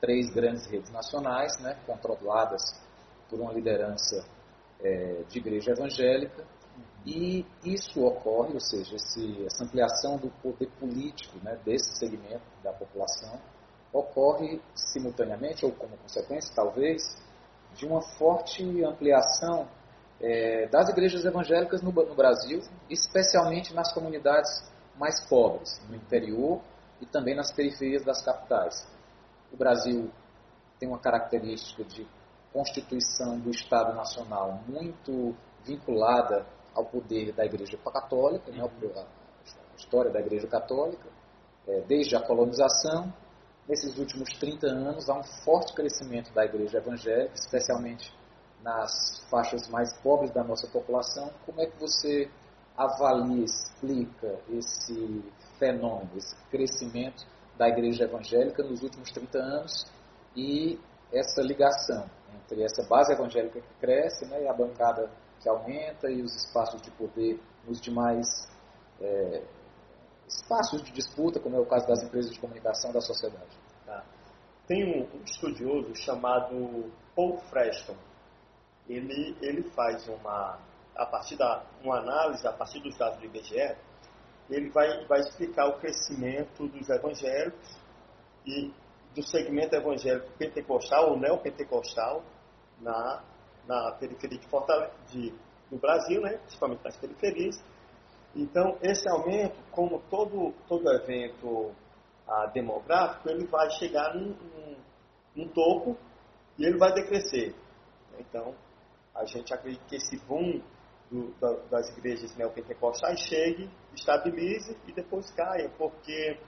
três 0.00 0.30
grandes 0.32 0.66
redes 0.66 0.90
nacionais, 0.90 1.58
né, 1.60 1.78
controladas 1.86 2.62
por 3.28 3.40
uma 3.40 3.52
liderança 3.52 4.24
é, 4.80 5.22
de 5.28 5.38
igreja 5.38 5.72
evangélica, 5.72 6.44
e 7.06 7.46
isso 7.64 8.04
ocorre, 8.04 8.52
ou 8.52 8.60
seja, 8.60 8.96
esse, 8.96 9.44
essa 9.46 9.64
ampliação 9.64 10.18
do 10.18 10.28
poder 10.42 10.68
político 10.78 11.38
né, 11.42 11.58
desse 11.64 11.98
segmento 11.98 12.42
da 12.62 12.72
população 12.72 13.40
ocorre 13.92 14.60
simultaneamente, 14.74 15.64
ou 15.64 15.72
como 15.72 15.96
consequência, 15.96 16.54
talvez, 16.54 17.02
de 17.74 17.86
uma 17.86 18.02
forte 18.02 18.62
ampliação 18.84 19.66
é, 20.20 20.66
das 20.66 20.88
igrejas 20.88 21.24
evangélicas 21.24 21.80
no, 21.80 21.92
no, 21.92 22.14
Brasil, 22.14 22.60
especialmente 22.90 23.72
nas 23.72 23.92
comunidades 23.92 24.50
mais 24.98 25.26
pobres, 25.28 25.80
no 25.88 25.96
interior 25.96 26.60
e 27.00 27.06
também 27.06 27.34
nas 27.34 27.52
periferias 27.52 28.04
das 28.04 28.22
capitais. 28.22 28.86
O 29.52 29.56
Brasil 29.56 30.10
tem 30.78 30.88
uma 30.88 30.98
característica 30.98 31.84
de 31.84 32.06
constituição 32.52 33.38
do 33.38 33.50
Estado 33.50 33.94
Nacional 33.94 34.60
muito 34.66 35.34
vinculada 35.64 36.46
ao 36.74 36.84
poder 36.84 37.32
da 37.32 37.44
Igreja 37.44 37.76
Católica, 37.78 38.50
né, 38.50 38.62
a 38.62 39.76
história 39.76 40.10
da 40.10 40.20
Igreja 40.20 40.46
Católica, 40.46 41.08
é, 41.66 41.80
desde 41.82 42.16
a 42.16 42.20
colonização. 42.20 43.12
Nesses 43.68 43.98
últimos 43.98 44.30
30 44.38 44.66
anos, 44.66 45.10
há 45.10 45.18
um 45.18 45.24
forte 45.44 45.74
crescimento 45.74 46.32
da 46.32 46.44
Igreja 46.44 46.78
Evangélica, 46.78 47.34
especialmente 47.34 48.14
nas 48.62 49.22
faixas 49.30 49.68
mais 49.68 49.92
pobres 49.98 50.30
da 50.30 50.42
nossa 50.42 50.66
população. 50.68 51.30
Como 51.44 51.60
é 51.60 51.66
que 51.66 51.78
você 51.78 52.30
avalia, 52.76 53.44
explica 53.44 54.38
esse 54.48 55.22
fenômeno, 55.58 56.10
esse 56.16 56.34
crescimento 56.50 57.26
da 57.58 57.68
Igreja 57.68 58.04
Evangélica 58.04 58.62
nos 58.62 58.82
últimos 58.82 59.10
30 59.10 59.38
anos 59.38 59.86
e 60.34 60.78
essa 61.12 61.42
ligação 61.42 62.08
entre 62.36 62.62
essa 62.62 62.82
base 62.88 63.12
evangélica 63.12 63.60
que 63.60 63.74
cresce 63.80 64.26
né, 64.26 64.42
e 64.42 64.48
a 64.48 64.52
bancada 64.52 65.10
que 65.40 65.48
aumenta 65.48 66.10
e 66.10 66.22
os 66.22 66.34
espaços 66.34 66.80
de 66.82 66.90
poder 66.92 67.40
nos 67.66 67.80
demais 67.80 68.26
é, 69.00 69.42
espaços 70.26 70.82
de 70.82 70.92
disputa, 70.92 71.40
como 71.40 71.56
é 71.56 71.60
o 71.60 71.66
caso 71.66 71.86
das 71.86 72.02
empresas 72.02 72.32
de 72.32 72.40
comunicação 72.40 72.92
da 72.92 73.00
sociedade. 73.00 73.56
Tá. 73.86 74.04
Tem 74.66 74.84
um, 74.84 75.22
estudioso 75.24 75.94
chamado 75.96 76.92
Paul 77.14 77.38
Freston. 77.50 77.96
Ele, 78.88 79.36
ele 79.40 79.62
faz 79.70 80.06
uma, 80.08 80.58
a 80.96 81.06
partir 81.06 81.36
da 81.36 81.64
uma 81.82 81.98
análise, 81.98 82.46
a 82.46 82.52
partir 82.52 82.80
dos 82.80 82.96
dados 82.96 83.18
do 83.18 83.26
IBGE, 83.26 83.76
ele 84.50 84.70
vai, 84.70 85.04
vai 85.06 85.20
explicar 85.20 85.66
o 85.68 85.78
crescimento 85.78 86.66
dos 86.68 86.88
evangélicos 86.88 87.78
e 88.46 88.72
do 89.14 89.22
segmento 89.22 89.74
evangélico 89.74 90.30
pentecostal 90.38 91.10
ou 91.10 91.18
neopentecostal 91.18 92.22
na, 92.80 93.22
na 93.66 93.92
periferia 93.92 94.38
de 94.38 94.46
Fortaleza, 94.48 94.92
de, 95.08 95.34
do 95.70 95.76
Brasil, 95.76 96.20
né, 96.20 96.38
principalmente 96.38 96.84
nas 96.84 96.96
periferias. 96.96 97.62
Então, 98.34 98.78
esse 98.82 99.08
aumento, 99.08 99.56
como 99.70 100.00
todo, 100.10 100.54
todo 100.68 100.92
evento 100.92 101.72
ah, 102.26 102.46
demográfico, 102.46 103.28
ele 103.28 103.46
vai 103.46 103.70
chegar 103.70 104.14
num, 104.14 104.28
num, 104.28 104.76
num, 105.34 105.48
topo 105.48 105.96
e 106.58 106.64
ele 106.64 106.78
vai 106.78 106.92
decrescer. 106.92 107.54
Então, 108.18 108.54
a 109.14 109.24
gente 109.24 109.52
acredita 109.52 109.84
que 109.86 109.96
esse 109.96 110.18
boom 110.24 110.60
do, 111.10 111.32
da, 111.40 111.52
das 111.70 111.88
igrejas 111.96 112.36
neopentecostais 112.36 113.20
chegue, 113.20 113.68
estabilize 113.94 114.76
e 114.86 114.92
depois 114.92 115.30
caia, 115.30 115.70
porque 115.76 116.38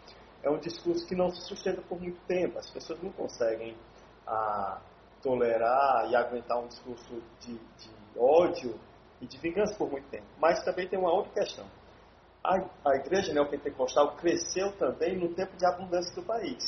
é 0.43 0.51
um 0.51 0.59
discurso 0.59 1.07
que 1.07 1.15
não 1.15 1.31
se 1.31 1.43
sustenta 1.43 1.83
por 1.83 2.01
muito 2.01 2.21
tempo. 2.27 2.59
As 2.59 2.71
pessoas 2.71 3.03
não 3.03 3.11
conseguem 3.13 3.77
ah, 4.27 4.81
tolerar 5.23 6.11
e 6.11 6.17
aguentar 6.17 6.59
um 6.59 6.67
discurso 6.67 7.23
de, 7.41 7.55
de, 7.55 7.91
ódio 8.19 8.79
e 9.21 9.27
de 9.27 9.39
vingança 9.39 9.75
por 9.77 9.91
muito 9.91 10.09
tempo. 10.09 10.27
Mas 10.39 10.65
também 10.65 10.89
tem 10.89 10.99
uma 10.99 11.13
outra 11.13 11.33
questão. 11.33 11.67
A, 12.43 12.57
a 12.87 12.97
igreja 12.97 13.33
neopentecostal 13.33 14.17
cresceu 14.17 14.73
também 14.79 15.19
no 15.19 15.35
tempo 15.35 15.57
de 15.57 15.67
abundância 15.67 16.15
do 16.15 16.23
país. 16.23 16.65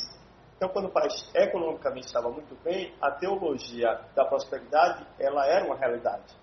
Então, 0.55 0.69
quando 0.69 0.85
o 0.85 0.91
país 0.91 1.29
economicamente 1.33 2.07
estava 2.07 2.29
muito 2.29 2.55
bem, 2.63 2.93
a 3.01 3.11
teologia 3.11 3.99
da 4.15 4.23
prosperidade 4.23 5.05
ela 5.19 5.45
era 5.47 5.65
uma 5.65 5.75
realidade. 5.75 6.35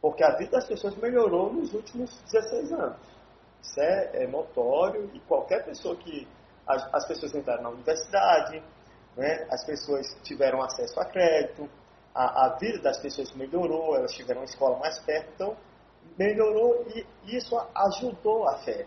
Porque 0.00 0.22
a 0.24 0.36
vida 0.36 0.52
das 0.52 0.66
pessoas 0.66 0.96
melhorou 0.96 1.52
nos 1.52 1.74
últimos 1.74 2.10
16 2.30 2.72
anos. 2.72 2.96
Isso 3.60 3.80
é, 3.80 4.24
é 4.24 4.26
notório 4.26 5.10
e 5.12 5.20
qualquer 5.20 5.64
pessoa 5.64 5.94
que 5.96 6.26
as, 6.66 6.94
as 6.94 7.06
pessoas 7.06 7.34
entraram 7.34 7.62
na 7.62 7.70
universidade, 7.70 8.62
né? 9.16 9.46
as 9.50 9.64
pessoas 9.64 10.06
tiveram 10.22 10.62
acesso 10.62 10.98
a 11.00 11.04
crédito, 11.04 11.68
a, 12.14 12.46
a, 12.46 12.58
vida 12.58 12.80
das 12.80 12.98
pessoas 12.98 13.32
melhorou, 13.34 13.96
elas 13.96 14.12
tiveram 14.12 14.40
uma 14.40 14.44
escola 14.46 14.78
mais 14.78 14.98
perto, 15.00 15.30
então 15.34 15.56
melhorou 16.18 16.86
e 16.94 17.06
isso 17.36 17.56
ajudou 17.74 18.48
a 18.48 18.58
fé. 18.58 18.86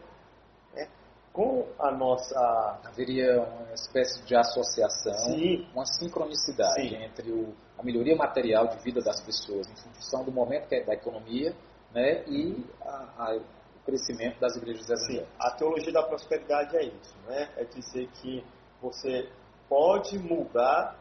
Né? 0.74 0.88
Com 1.32 1.68
a 1.80 1.92
nossa. 1.92 2.80
Haveria 2.84 3.42
uma 3.42 3.74
espécie 3.74 4.24
de 4.24 4.36
associação, 4.36 5.36
Sim. 5.36 5.68
uma 5.74 5.86
sincronicidade 5.86 6.90
Sim. 6.90 6.96
entre 7.04 7.32
o, 7.32 7.54
a 7.78 7.84
melhoria 7.84 8.16
material 8.16 8.68
de 8.68 8.78
vida 8.84 9.02
das 9.02 9.22
pessoas 9.22 9.68
em 9.70 9.76
função 9.76 10.24
do 10.24 10.32
momento 10.32 10.68
que 10.68 10.76
é 10.76 10.84
da 10.84 10.94
economia 10.94 11.56
né? 11.94 12.24
e 12.28 12.66
a, 12.82 13.08
a 13.18 13.40
crescimento 13.86 14.40
das 14.40 14.56
igrejas 14.56 14.90
evangélicas. 14.90 15.28
Sim, 15.28 15.36
a 15.40 15.52
teologia 15.52 15.92
da 15.92 16.04
prosperidade 16.04 16.76
é 16.78 16.84
isso, 16.86 17.16
né? 17.28 17.50
É 17.58 17.64
dizer 17.66 18.08
que 18.22 18.44
você 18.82 19.30
pode 19.68 20.18
mudar 20.20 20.98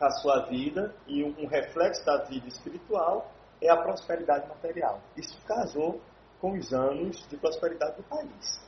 a 0.00 0.10
sua 0.10 0.46
vida 0.46 0.94
e 1.06 1.24
um 1.24 1.46
reflexo 1.46 2.04
da 2.04 2.24
vida 2.24 2.46
espiritual 2.48 3.30
é 3.60 3.70
a 3.70 3.76
prosperidade 3.76 4.48
material. 4.48 5.00
Isso 5.16 5.40
casou 5.46 6.00
com 6.40 6.52
os 6.52 6.72
anos 6.72 7.26
de 7.28 7.36
prosperidade 7.36 7.96
do 7.96 8.02
país 8.02 8.60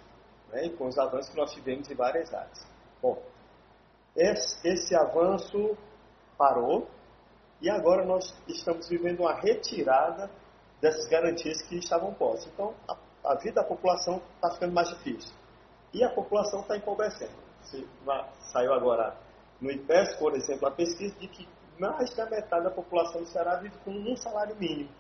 né? 0.51 0.67
e 0.67 0.71
com 0.71 0.87
os 0.87 0.99
avanços 0.99 1.31
que 1.31 1.37
nós 1.37 1.53
tivemos 1.53 1.91
em 1.91 1.95
várias 1.95 2.33
áreas. 2.33 2.67
Bom, 3.03 3.23
esse, 4.15 4.67
esse 4.67 4.95
avanço 4.95 5.77
parou 6.39 6.89
e 7.61 7.69
agora 7.69 8.05
nós 8.05 8.35
estamos 8.49 8.89
vivendo 8.89 9.21
uma 9.21 9.35
retirada 9.35 10.31
dessas 10.81 11.07
garantias 11.09 11.63
que 11.63 11.77
estavam 11.77 12.15
postas. 12.15 12.51
Então, 12.53 12.75
a, 12.89 12.97
a 13.27 13.35
vida 13.35 13.61
da 13.61 13.65
população 13.65 14.23
está 14.37 14.51
ficando 14.53 14.73
mais 14.73 14.89
difícil. 14.89 15.35
E 15.93 16.05
a 16.05 16.11
população 16.11 16.61
está 16.61 16.77
empobrecendo. 16.77 17.33
Se, 17.63 17.87
saiu 18.53 18.73
agora 18.73 19.17
no 19.61 19.71
IPES, 19.71 20.17
por 20.17 20.35
exemplo, 20.35 20.69
a 20.69 20.71
pesquisa 20.71 21.19
de 21.19 21.29
que 21.29 21.49
mais 21.79 22.15
da 22.15 22.27
metade 22.27 22.65
da 22.65 22.71
população 22.71 23.23
do 23.23 23.29
Ceará 23.29 23.57
vive 23.57 23.77
com 23.85 23.91
um 23.91 24.17
salário 24.17 24.55
mínimo. 24.57 24.91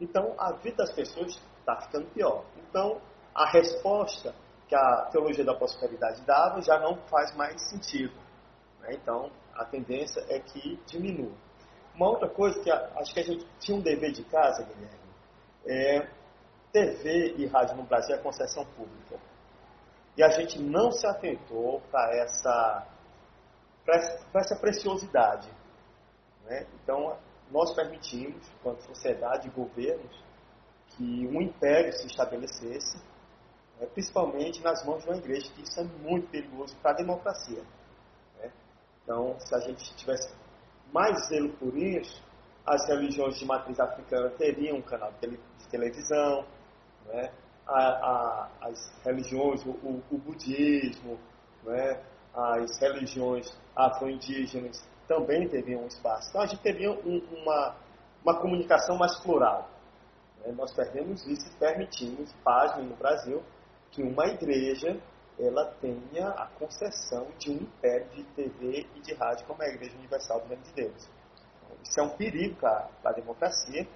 Então, 0.00 0.34
a 0.38 0.52
vida 0.52 0.76
das 0.76 0.92
pessoas 0.92 1.40
está 1.60 1.80
ficando 1.80 2.06
pior. 2.10 2.44
Então, 2.68 3.00
a 3.34 3.50
resposta 3.50 4.34
que 4.68 4.74
a 4.74 5.08
teologia 5.10 5.44
da 5.44 5.54
prosperidade 5.54 6.20
dava 6.22 6.60
já 6.60 6.78
não 6.78 6.96
faz 7.08 7.34
mais 7.34 7.60
sentido. 7.70 8.14
Né? 8.80 8.90
Então, 8.92 9.30
a 9.54 9.64
tendência 9.64 10.24
é 10.28 10.38
que 10.38 10.78
diminua. 10.86 11.32
Uma 11.94 12.10
outra 12.10 12.28
coisa 12.28 12.60
que 12.60 12.70
acho 12.70 13.14
que 13.14 13.20
a 13.20 13.24
gente 13.24 13.46
tinha 13.58 13.76
um 13.76 13.80
dever 13.80 14.12
de 14.12 14.22
casa, 14.24 14.64
Guilherme, 14.64 15.06
é 15.66 16.08
TV 16.72 17.34
e 17.36 17.46
rádio 17.46 17.76
no 17.76 17.84
Brasil 17.84 18.14
é 18.14 18.18
concessão 18.18 18.64
pública. 18.64 19.18
E 20.16 20.22
a 20.22 20.28
gente 20.30 20.58
não 20.58 20.90
se 20.90 21.06
atentou 21.06 21.80
para 21.90 22.16
essa, 22.16 22.86
essa 24.34 24.56
preciosidade. 24.56 25.48
Né? 26.44 26.66
Então, 26.82 27.16
nós 27.50 27.74
permitimos, 27.74 28.42
enquanto 28.58 28.82
sociedade 28.82 29.48
e 29.48 29.50
governos, 29.50 30.24
que 30.90 31.26
um 31.26 31.42
império 31.42 31.92
se 31.92 32.06
estabelecesse, 32.06 32.96
né? 33.78 33.86
principalmente 33.92 34.62
nas 34.62 34.84
mãos 34.84 35.02
de 35.02 35.08
uma 35.08 35.18
igreja, 35.18 35.50
que 35.52 35.62
isso 35.62 35.78
é 35.80 35.84
muito 35.84 36.28
perigoso 36.30 36.74
para 36.76 36.92
a 36.92 36.94
democracia. 36.94 37.62
Né? 38.38 38.50
Então, 39.02 39.38
se 39.38 39.54
a 39.54 39.60
gente 39.60 39.94
tivesse 39.96 40.34
mais 40.92 41.28
zelo 41.28 41.50
por 41.58 41.76
isso, 41.76 42.22
as 42.66 42.88
religiões 42.88 43.38
de 43.38 43.44
matriz 43.44 43.78
africana 43.78 44.28
teriam 44.30 44.78
um 44.78 44.82
canal 44.82 45.12
de 45.20 45.68
televisão, 45.68 46.44
né? 47.06 47.30
a, 47.66 47.78
a, 47.78 48.48
as 48.62 48.92
religiões, 49.04 49.64
o, 49.64 49.70
o, 50.10 50.18
budismo, 50.18 51.18
né? 51.64 52.00
as 52.34 52.78
religiões 52.78 53.56
afro-indígenas 53.74 54.84
também 55.06 55.48
teriam 55.48 55.82
um 55.82 55.86
espaço. 55.86 56.28
Então 56.30 56.40
a 56.40 56.46
gente 56.46 56.62
teria 56.62 56.90
um, 56.90 57.18
uma, 57.30 57.76
uma 58.24 58.40
comunicação 58.40 58.96
mais 58.96 59.16
plural. 59.20 59.68
Né? 60.44 60.52
Nós 60.52 60.74
perdemos 60.74 61.24
isso 61.26 61.48
e 61.48 61.58
permitimos, 61.58 62.32
pasmem 62.44 62.86
no 62.86 62.96
Brasil, 62.96 63.42
que 63.92 64.02
uma 64.02 64.26
igreja 64.26 65.00
ela 65.38 65.66
tenha 65.80 66.28
a 66.30 66.46
concessão 66.58 67.28
de 67.38 67.50
um 67.50 67.54
império 67.56 68.08
de 68.08 68.24
TV 68.24 68.86
e 68.94 69.00
de 69.00 69.14
rádio 69.14 69.46
como 69.46 69.62
a 69.62 69.68
Igreja 69.68 69.94
Universal 69.98 70.40
do 70.40 70.48
Reino 70.48 70.62
de 70.62 70.72
Deus. 70.72 71.08
Isso 71.88 72.00
é 72.00 72.02
um 72.02 72.10
perigo 72.10 72.56
para 72.56 72.90
a 73.04 73.12
democracia 73.12 73.86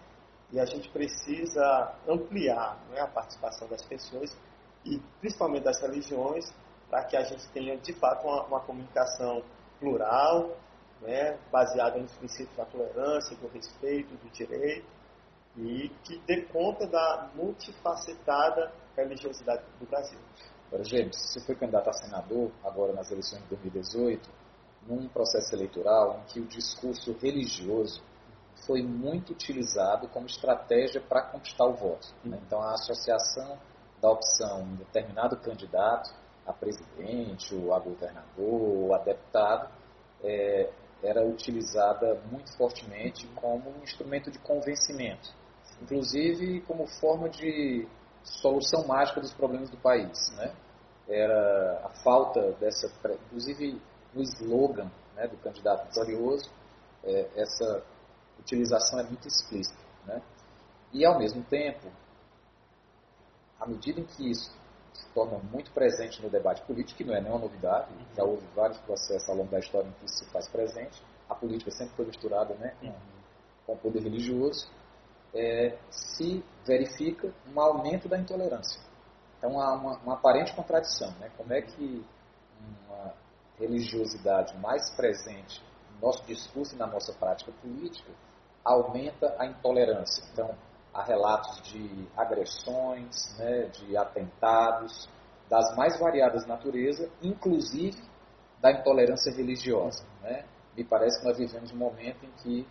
e 0.53 0.59
a 0.59 0.65
gente 0.65 0.89
precisa 0.91 1.95
ampliar 2.09 2.79
é, 2.93 3.01
a 3.01 3.07
participação 3.07 3.69
das 3.69 3.83
pessoas 3.83 4.37
e 4.85 4.99
principalmente 5.21 5.65
das 5.65 5.81
religiões 5.81 6.53
para 6.89 7.05
que 7.05 7.17
a 7.17 7.23
gente 7.23 7.47
tenha 7.51 7.77
de 7.77 7.93
fato 7.93 8.27
uma, 8.27 8.45
uma 8.45 8.61
comunicação 8.61 9.43
plural, 9.79 10.57
né, 11.01 11.39
baseada 11.51 11.99
nos 11.99 12.13
princípios 12.17 12.57
da 12.57 12.65
tolerância, 12.65 13.37
do 13.37 13.49
respeito, 13.49 14.15
do 14.17 14.31
direito 14.31 14.87
e 15.57 15.89
que 16.05 16.19
dê 16.27 16.43
conta 16.43 16.87
da 16.87 17.31
multifacetada 17.35 18.73
religiosidade 18.97 19.63
do 19.79 19.87
Brasil. 19.87 20.19
Agora, 20.69 20.85
James, 20.85 21.17
você 21.17 21.41
foi 21.41 21.55
candidato 21.57 21.89
a 21.89 21.93
senador 21.93 22.51
agora 22.65 22.93
nas 22.93 23.11
eleições 23.11 23.43
de 23.43 23.49
2018, 23.49 24.31
num 24.87 25.09
processo 25.09 25.55
eleitoral 25.55 26.21
em 26.21 26.33
que 26.33 26.41
o 26.41 26.47
discurso 26.47 27.13
religioso 27.21 28.03
foi 28.67 28.83
muito 28.83 29.33
utilizado 29.33 30.09
como 30.09 30.27
estratégia 30.27 31.01
para 31.01 31.23
conquistar 31.23 31.65
o 31.67 31.75
voto. 31.75 32.09
Né? 32.25 32.39
Então, 32.47 32.61
a 32.61 32.73
associação 32.73 33.59
da 34.01 34.11
opção 34.11 34.63
em 34.63 34.77
determinado 34.77 35.37
candidato 35.37 36.11
a 36.47 36.53
presidente, 36.53 37.55
ou 37.55 37.73
a 37.73 37.79
governador, 37.79 38.23
ou 38.39 38.95
a 38.95 38.99
deputado, 38.99 39.71
é, 40.23 40.71
era 41.03 41.25
utilizada 41.25 42.21
muito 42.31 42.55
fortemente 42.57 43.27
como 43.37 43.71
um 43.71 43.83
instrumento 43.83 44.31
de 44.31 44.39
convencimento, 44.39 45.31
inclusive 45.81 46.61
como 46.63 46.87
forma 46.87 47.29
de 47.29 47.87
solução 48.23 48.87
mágica 48.87 49.21
dos 49.21 49.33
problemas 49.33 49.71
do 49.71 49.79
país. 49.79 50.31
Né? 50.37 50.53
Era 51.09 51.81
a 51.85 51.89
falta 52.03 52.53
dessa, 52.53 52.91
inclusive 53.27 53.81
no 54.15 54.23
slogan 54.23 54.91
né, 55.15 55.27
do 55.27 55.37
candidato 55.39 55.87
vitorioso, 55.89 56.51
é, 57.05 57.29
essa 57.37 57.83
utilização 58.39 59.01
é 59.01 59.03
muito 59.05 59.27
explícita. 59.29 59.81
Né? 60.07 60.23
E, 60.93 61.05
ao 61.05 61.19
mesmo 61.19 61.43
tempo, 61.45 61.89
à 63.59 63.67
medida 63.67 64.01
em 64.01 64.05
que 64.05 64.31
isso 64.31 64.51
se 64.93 65.07
torna 65.15 65.39
muito 65.39 65.71
presente 65.73 66.23
no 66.23 66.29
debate 66.29 66.63
político, 66.63 66.99
que 66.99 67.05
não 67.05 67.15
é 67.15 67.21
nenhuma 67.21 67.41
novidade, 67.41 67.89
já 68.17 68.25
houve 68.25 68.45
vários 68.55 68.79
processos 68.79 69.29
ao 69.29 69.37
longo 69.37 69.51
da 69.51 69.59
história 69.59 69.89
em 69.89 69.93
que 69.93 70.05
isso 70.05 70.25
se 70.25 70.31
faz 70.31 70.49
presente, 70.49 71.03
a 71.29 71.35
política 71.35 71.71
sempre 71.71 71.95
foi 71.95 72.07
misturada 72.07 72.55
né, 72.55 72.75
com, 72.81 72.93
com 73.67 73.73
o 73.75 73.79
poder 73.79 74.03
religioso, 74.03 74.69
é, 75.33 75.79
se 75.91 76.45
verifica 76.67 77.33
um 77.55 77.61
aumento 77.61 78.09
da 78.09 78.19
intolerância. 78.19 78.81
Então 79.39 79.61
há 79.61 79.75
uma, 79.75 79.97
uma 79.99 80.15
aparente 80.15 80.55
contradição. 80.55 81.11
Né? 81.21 81.31
Como 81.37 81.53
é 81.53 81.63
que 81.63 82.05
uma 82.89 83.15
religiosidade 83.61 84.57
mais 84.59 84.91
presente 84.97 85.63
no 85.95 86.09
nosso 86.09 86.25
discurso 86.25 86.75
e 86.75 86.79
na 86.79 86.87
nossa 86.87 87.13
prática 87.13 87.53
política 87.63 88.11
aumenta 88.65 89.37
a 89.39 89.47
intolerância? 89.47 90.25
Então, 90.33 90.57
há 90.93 91.03
relatos 91.03 91.63
de 91.71 92.09
agressões, 92.17 93.37
né, 93.39 93.67
de 93.67 93.97
atentados, 93.97 95.09
das 95.49 95.77
mais 95.77 95.99
variadas 95.99 96.47
natureza, 96.47 97.11
inclusive 97.23 98.01
da 98.61 98.73
intolerância 98.73 99.33
religiosa. 99.33 100.05
Né? 100.23 100.45
Me 100.77 100.85
parece 100.85 101.21
que 101.21 101.27
nós 101.27 101.39
vivemos 101.39 101.73
um 101.73 101.77
momento 101.77 102.25
em 102.25 102.31
que 102.43 102.67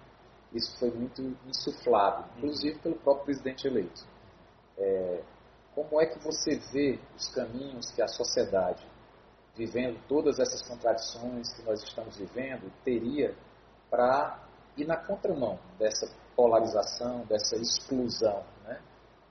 isso 0.53 0.79
foi 0.79 0.89
muito 0.89 1.21
insuflado, 1.45 2.25
inclusive 2.37 2.79
pelo 2.79 2.95
próprio 2.95 3.25
presidente 3.25 3.67
eleito. 3.67 4.03
É, 4.77 5.21
como 5.75 6.01
é 6.01 6.05
que 6.05 6.17
você 6.19 6.57
vê 6.71 6.99
os 7.15 7.27
caminhos 7.29 7.91
que 7.91 8.01
a 8.01 8.07
sociedade, 8.07 8.85
vivendo 9.55 9.99
todas 10.07 10.39
essas 10.39 10.61
contradições 10.67 11.53
que 11.53 11.63
nós 11.63 11.83
estamos 11.83 12.17
vivendo, 12.17 12.71
teria 12.83 13.35
para 13.89 14.39
ir 14.77 14.85
na 14.85 14.97
contramão 14.97 15.59
dessa 15.77 16.09
polarização, 16.35 17.25
dessa 17.25 17.55
exclusão? 17.55 18.43
Né? 18.63 18.81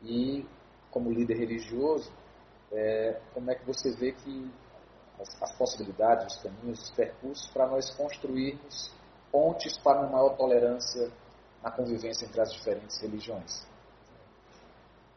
E, 0.02 0.46
como 0.90 1.10
líder 1.10 1.38
religioso, 1.38 2.12
é, 2.72 3.20
como 3.32 3.50
é 3.50 3.54
que 3.54 3.64
você 3.64 3.90
vê 3.96 4.12
que 4.12 4.50
as, 5.18 5.42
as 5.42 5.56
possibilidades, 5.56 6.36
os 6.36 6.42
caminhos, 6.42 6.80
os 6.80 6.90
percursos 6.90 7.48
para 7.50 7.66
nós 7.66 7.90
construirmos 7.96 8.92
pontes 9.30 9.78
para 9.78 10.00
uma 10.00 10.10
maior 10.10 10.36
tolerância 10.36 11.10
na 11.62 11.70
convivência 11.70 12.24
entre 12.24 12.40
as 12.40 12.52
diferentes 12.52 13.00
religiões. 13.00 13.66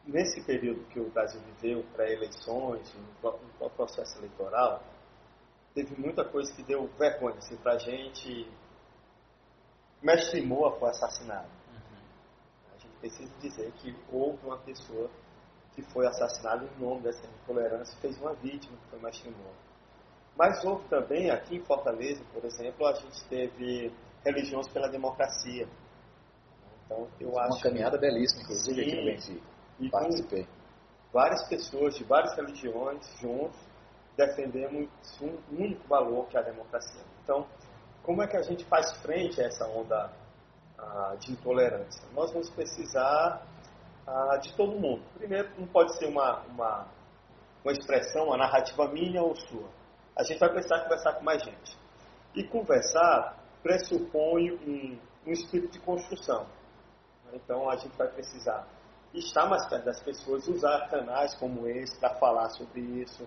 Nesse 0.04 0.42
período 0.42 0.84
que 0.88 0.98
o 0.98 1.08
Brasil 1.10 1.40
viveu, 1.40 1.84
pré-eleições, 1.94 2.92
no 3.22 3.70
processo 3.70 4.18
eleitoral, 4.18 4.82
teve 5.74 6.00
muita 6.00 6.24
coisa 6.24 6.52
que 6.54 6.62
deu 6.62 6.86
vergonha 6.98 7.36
assim, 7.36 7.56
para 7.56 7.74
a 7.74 7.78
gente. 7.78 8.50
Mestre 10.02 10.42
Moa 10.42 10.78
foi 10.78 10.90
assassinado. 10.90 11.48
Uhum. 11.68 12.74
A 12.74 12.78
gente 12.78 12.96
precisa 13.00 13.32
dizer 13.40 13.72
que 13.72 13.96
houve 14.10 14.44
uma 14.44 14.58
pessoa 14.58 15.10
que 15.74 15.82
foi 15.82 16.06
assassinada 16.06 16.64
em 16.64 16.80
nome 16.80 17.02
dessa 17.02 17.26
intolerância 17.26 17.94
e 17.96 18.00
fez 18.00 18.18
uma 18.20 18.34
vítima, 18.34 18.76
que 18.76 18.90
foi 18.90 19.00
Mestre 19.00 19.30
Moa. 19.30 19.54
Mas 20.36 20.64
houve 20.64 20.88
também, 20.88 21.30
aqui 21.30 21.56
em 21.56 21.64
Fortaleza, 21.64 22.22
por 22.32 22.44
exemplo, 22.44 22.86
a 22.86 22.94
gente 22.94 23.24
teve 23.28 23.92
religiões 24.24 24.68
pela 24.68 24.88
democracia. 24.88 25.68
Então, 26.84 27.08
eu 27.20 27.30
uma 27.30 27.42
acho. 27.42 27.54
Uma 27.54 27.60
caminhada 27.60 27.98
que... 27.98 28.06
belíssima, 28.06 28.42
inclusive, 28.42 28.82
Sim, 28.82 28.88
aqui 28.88 28.96
no 28.96 29.04
Benfica. 29.04 29.90
Participei. 29.90 30.48
Várias 31.12 31.48
pessoas 31.48 31.94
de 31.96 32.04
várias 32.04 32.34
religiões 32.36 33.06
juntos 33.20 33.71
defendemos 34.16 34.88
um 35.20 35.38
único 35.50 35.86
valor 35.88 36.26
que 36.28 36.36
é 36.36 36.40
a 36.40 36.42
democracia. 36.42 37.02
Então, 37.22 37.46
como 38.02 38.22
é 38.22 38.26
que 38.26 38.36
a 38.36 38.42
gente 38.42 38.64
faz 38.64 38.92
frente 39.00 39.40
a 39.40 39.46
essa 39.46 39.66
onda 39.66 40.10
ah, 40.78 41.16
de 41.18 41.32
intolerância? 41.32 42.02
Nós 42.12 42.32
vamos 42.32 42.50
precisar 42.50 43.46
ah, 44.06 44.36
de 44.36 44.52
todo 44.54 44.78
mundo. 44.78 45.02
Primeiro, 45.16 45.48
não 45.58 45.66
pode 45.66 45.96
ser 45.96 46.06
uma, 46.06 46.40
uma, 46.40 46.86
uma 47.64 47.72
expressão, 47.72 48.26
uma 48.26 48.36
narrativa 48.36 48.88
minha 48.88 49.22
ou 49.22 49.34
sua. 49.36 49.68
A 50.16 50.24
gente 50.24 50.38
vai 50.38 50.50
precisar 50.50 50.80
conversar 50.80 51.14
com 51.14 51.24
mais 51.24 51.42
gente. 51.42 51.78
E 52.34 52.44
conversar 52.44 53.38
pressupõe 53.62 54.52
um, 54.52 54.98
um 55.26 55.32
espírito 55.32 55.72
de 55.72 55.80
construção. 55.80 56.46
Então, 57.32 57.70
a 57.70 57.76
gente 57.76 57.96
vai 57.96 58.08
precisar 58.08 58.66
estar 59.14 59.46
mais 59.46 59.66
perto 59.68 59.84
das 59.84 60.02
pessoas, 60.02 60.48
usar 60.48 60.88
canais 60.88 61.34
como 61.34 61.66
esse 61.68 61.98
para 61.98 62.14
falar 62.14 62.48
sobre 62.50 62.80
isso, 62.80 63.26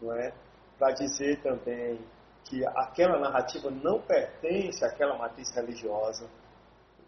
não 0.00 0.12
é? 0.12 0.32
Para 0.78 0.92
dizer 0.92 1.40
também 1.42 1.98
que 2.44 2.64
aquela 2.66 3.18
narrativa 3.18 3.70
não 3.70 4.00
pertence 4.00 4.84
àquela 4.84 5.16
matriz 5.16 5.50
religiosa. 5.54 6.28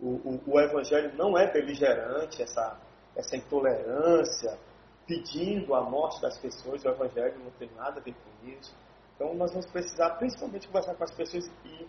O, 0.00 0.08
o, 0.08 0.42
o 0.46 0.60
evangelho 0.60 1.14
não 1.16 1.36
é 1.36 1.50
beligerante, 1.50 2.42
essa, 2.42 2.78
essa 3.16 3.36
intolerância, 3.36 4.58
pedindo 5.06 5.74
a 5.74 5.82
morte 5.82 6.20
das 6.20 6.38
pessoas. 6.38 6.84
O 6.84 6.88
evangelho 6.88 7.38
não 7.38 7.50
tem 7.52 7.70
nada 7.76 8.00
a 8.00 8.02
ver 8.02 8.14
com 8.14 8.48
isso. 8.48 8.74
Então, 9.14 9.34
nós 9.34 9.50
vamos 9.50 9.66
precisar, 9.66 10.10
principalmente, 10.10 10.66
conversar 10.66 10.94
com 10.94 11.04
as 11.04 11.12
pessoas 11.12 11.46
e 11.64 11.86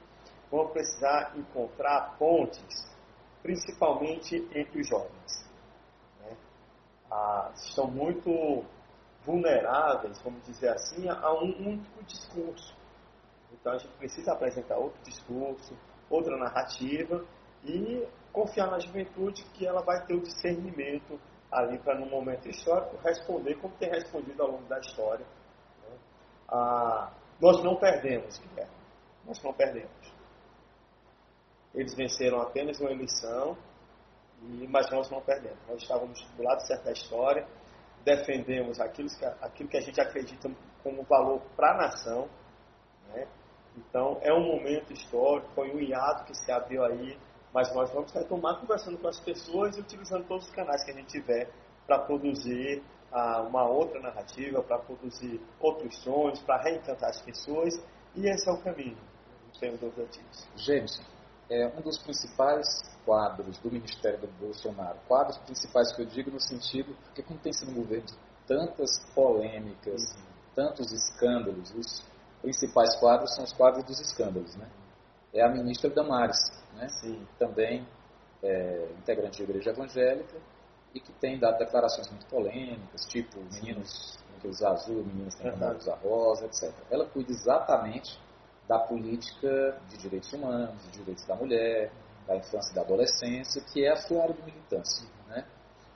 vamos 0.50 0.72
precisar 0.72 1.34
encontrar 1.36 2.16
pontes, 2.18 2.96
principalmente 3.42 4.36
entre 4.54 4.82
os 4.82 4.88
jovens 4.88 5.52
ah, 7.12 7.52
estão 7.54 7.88
muito 7.88 8.64
vulneráveis, 9.26 10.20
vamos 10.22 10.44
dizer 10.46 10.70
assim, 10.70 11.08
a 11.10 11.34
um 11.34 11.70
único 11.70 12.04
discurso. 12.04 12.76
Então 13.52 13.74
a 13.74 13.78
gente 13.78 13.94
precisa 13.98 14.34
apresentar 14.34 14.78
outro 14.78 15.02
discurso, 15.04 15.78
outra 16.10 16.36
narrativa 16.38 17.24
e 17.64 18.08
confiar 18.32 18.72
na 18.72 18.80
juventude 18.80 19.44
que 19.54 19.66
ela 19.66 19.82
vai 19.82 20.06
ter 20.06 20.16
o 20.16 20.22
discernimento 20.22 21.20
ali 21.52 21.78
para, 21.80 22.00
no 22.00 22.06
momento 22.06 22.48
histórico, 22.48 22.98
responder 23.04 23.56
como 23.56 23.76
tem 23.76 23.90
respondido 23.90 24.42
ao 24.42 24.52
longo 24.52 24.66
da 24.66 24.80
história. 24.80 25.26
Né? 25.26 25.98
Ah, 26.48 27.12
nós 27.40 27.62
não 27.64 27.76
perdemos, 27.76 28.40
Guilherme. 28.40 28.72
Nós 29.26 29.42
não 29.44 29.54
perdemos. 29.54 30.14
Eles 31.76 31.94
venceram 31.94 32.42
apenas 32.42 32.80
uma 32.80 32.92
eleição 32.92 33.58
e, 34.44 34.68
mas 34.68 34.90
nós 34.90 35.10
não 35.10 35.22
perdemos. 35.22 35.60
Nós 35.68 35.82
estávamos 35.82 36.22
do 36.36 36.44
lado 36.44 36.66
certo 36.66 36.84
da 36.86 36.92
história, 36.92 37.48
defendemos 38.04 38.80
aquilo 38.80 39.10
que, 39.10 39.26
aquilo 39.26 39.70
que 39.70 39.78
a 39.78 39.82
gente 39.82 40.00
acredita 40.02 40.50
como 40.84 41.04
valor 41.04 41.42
para 41.56 41.72
a 41.72 41.78
nação. 41.78 42.28
Né? 43.10 43.28
Então, 43.78 44.18
é 44.22 44.34
um 44.34 44.44
momento 44.46 44.92
histórico, 44.92 45.50
foi 45.54 45.72
um 45.74 45.80
hiato 45.80 46.26
que 46.26 46.36
se 46.36 46.52
abriu 46.52 46.84
aí, 46.84 47.18
mas 47.54 47.74
nós 47.74 47.92
vamos 47.94 48.12
retomar 48.12 48.60
conversando 48.60 48.98
com 48.98 49.08
as 49.08 49.20
pessoas 49.20 49.78
e 49.78 49.82
utilizando 49.82 50.26
todos 50.28 50.48
os 50.48 50.54
canais 50.54 50.84
que 50.84 50.92
a 50.92 50.94
gente 50.94 51.08
tiver 51.08 51.50
para 51.86 52.00
produzir 52.00 52.84
ah, 53.12 53.42
uma 53.42 53.68
outra 53.68 54.00
narrativa, 54.00 54.62
para 54.64 54.80
produzir 54.80 55.40
outros 55.60 55.98
sonhos, 56.02 56.42
para 56.42 56.62
reencantar 56.62 57.10
as 57.10 57.22
pessoas, 57.22 57.74
e 58.16 58.28
esse 58.28 58.50
é 58.50 58.52
o 58.52 58.62
caminho. 58.62 58.98
Não 59.46 59.60
tenho 59.60 59.78
dúvida 59.78 60.06
disso. 60.08 60.50
É 61.52 61.68
um 61.68 61.82
dos 61.82 61.98
principais 61.98 62.66
quadros 63.06 63.58
do 63.60 63.70
Ministério 63.70 64.18
do 64.20 64.28
Bolsonaro. 64.40 64.98
Quadros 65.06 65.38
principais 65.40 65.94
que 65.94 66.02
eu 66.02 66.06
digo 66.06 66.32
no 66.32 66.40
sentido, 66.40 66.96
porque 67.04 67.22
como 67.22 67.38
tem 67.40 67.52
sido 67.52 67.72
um 67.72 67.76
governo 67.76 68.06
de 68.06 68.16
tantas 68.48 69.06
polêmicas, 69.14 70.02
uhum. 70.16 70.24
tantos 70.56 70.92
escândalos, 70.94 71.74
os 71.76 72.04
principais 72.42 72.96
quadros 73.00 73.36
são 73.36 73.44
os 73.44 73.52
quadros 73.52 73.84
dos 73.84 74.00
escândalos, 74.00 74.56
né? 74.56 74.68
É 75.34 75.44
a 75.44 75.50
ministra 75.50 75.90
Damares, 75.90 76.40
né? 76.74 76.88
Sim. 76.88 77.28
Também 77.38 77.86
é, 78.42 78.88
integrante 78.98 79.40
da 79.40 79.50
igreja 79.50 79.72
evangélica 79.72 80.38
e 80.94 81.02
que 81.02 81.12
tem 81.14 81.38
dado 81.38 81.58
declarações 81.58 82.10
muito 82.10 82.26
polêmicas, 82.28 83.06
tipo 83.08 83.40
meninos 83.54 84.18
têm 84.30 84.40
que 84.40 84.48
usar 84.48 84.72
azul, 84.72 85.04
meninos 85.04 85.36
têm 85.36 85.52
que 85.52 85.66
usar 85.78 85.96
rosa, 85.96 86.46
etc. 86.46 86.74
Ela 86.90 87.06
cuida 87.06 87.32
exatamente 87.32 88.18
da 88.72 88.80
política 88.80 89.78
de 89.90 89.98
direitos 89.98 90.32
humanos, 90.32 90.82
de 90.84 90.92
direitos 91.00 91.26
da 91.26 91.36
mulher, 91.36 91.92
da 92.26 92.38
infância 92.38 92.72
e 92.72 92.76
da 92.76 92.82
adolescência, 92.84 93.62
que 93.62 93.84
é 93.84 93.92
a 93.92 93.98
sua 93.98 94.24
área 94.24 94.34
de 94.34 94.44
militância. 94.44 95.06
Né? 95.28 95.46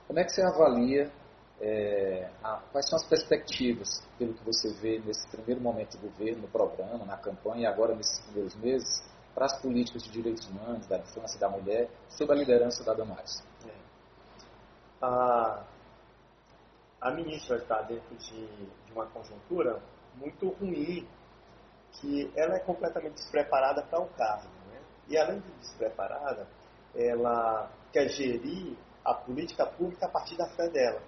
Como 0.06 0.18
é 0.18 0.24
que 0.24 0.30
você 0.30 0.42
avalia, 0.42 1.10
é, 1.58 2.28
a, 2.44 2.60
quais 2.70 2.86
são 2.86 2.98
as 2.98 3.06
perspectivas, 3.08 4.06
pelo 4.18 4.34
que 4.34 4.44
você 4.44 4.74
vê 4.74 4.98
nesse 4.98 5.26
primeiro 5.28 5.58
momento 5.62 5.96
do 5.96 6.06
governo, 6.10 6.42
no 6.42 6.48
programa, 6.48 7.06
na 7.06 7.16
campanha 7.16 7.62
e 7.62 7.66
agora 7.66 7.94
nesses 7.94 8.20
primeiros 8.26 8.54
meses, 8.56 9.02
para 9.34 9.46
as 9.46 9.58
políticas 9.62 10.02
de 10.02 10.10
direitos 10.10 10.46
humanos, 10.46 10.86
da 10.86 10.98
infância 10.98 11.38
e 11.38 11.40
da 11.40 11.48
mulher, 11.48 11.88
sob 12.10 12.30
a 12.30 12.36
liderança 12.36 12.84
da 12.84 12.92
Damares? 12.92 13.42
É. 13.66 13.72
A, 15.00 15.64
a 17.00 17.10
ministra 17.12 17.56
está 17.56 17.80
dentro 17.80 18.14
de, 18.16 18.46
de 18.46 18.92
uma 18.92 19.06
conjuntura 19.06 19.80
muito 20.16 20.48
ruim, 20.60 21.08
que 21.92 22.30
ela 22.36 22.56
é 22.56 22.60
completamente 22.60 23.14
despreparada 23.14 23.82
para 23.82 24.00
o 24.00 24.08
cargo. 24.10 24.56
E 25.08 25.16
além 25.16 25.38
de 25.40 25.50
despreparada, 25.60 26.46
ela 26.94 27.70
quer 27.92 28.08
gerir 28.08 28.76
a 29.04 29.14
política 29.14 29.64
pública 29.64 30.06
a 30.06 30.08
partir 30.08 30.36
da 30.36 30.48
fé 30.48 30.68
dela. 30.68 31.00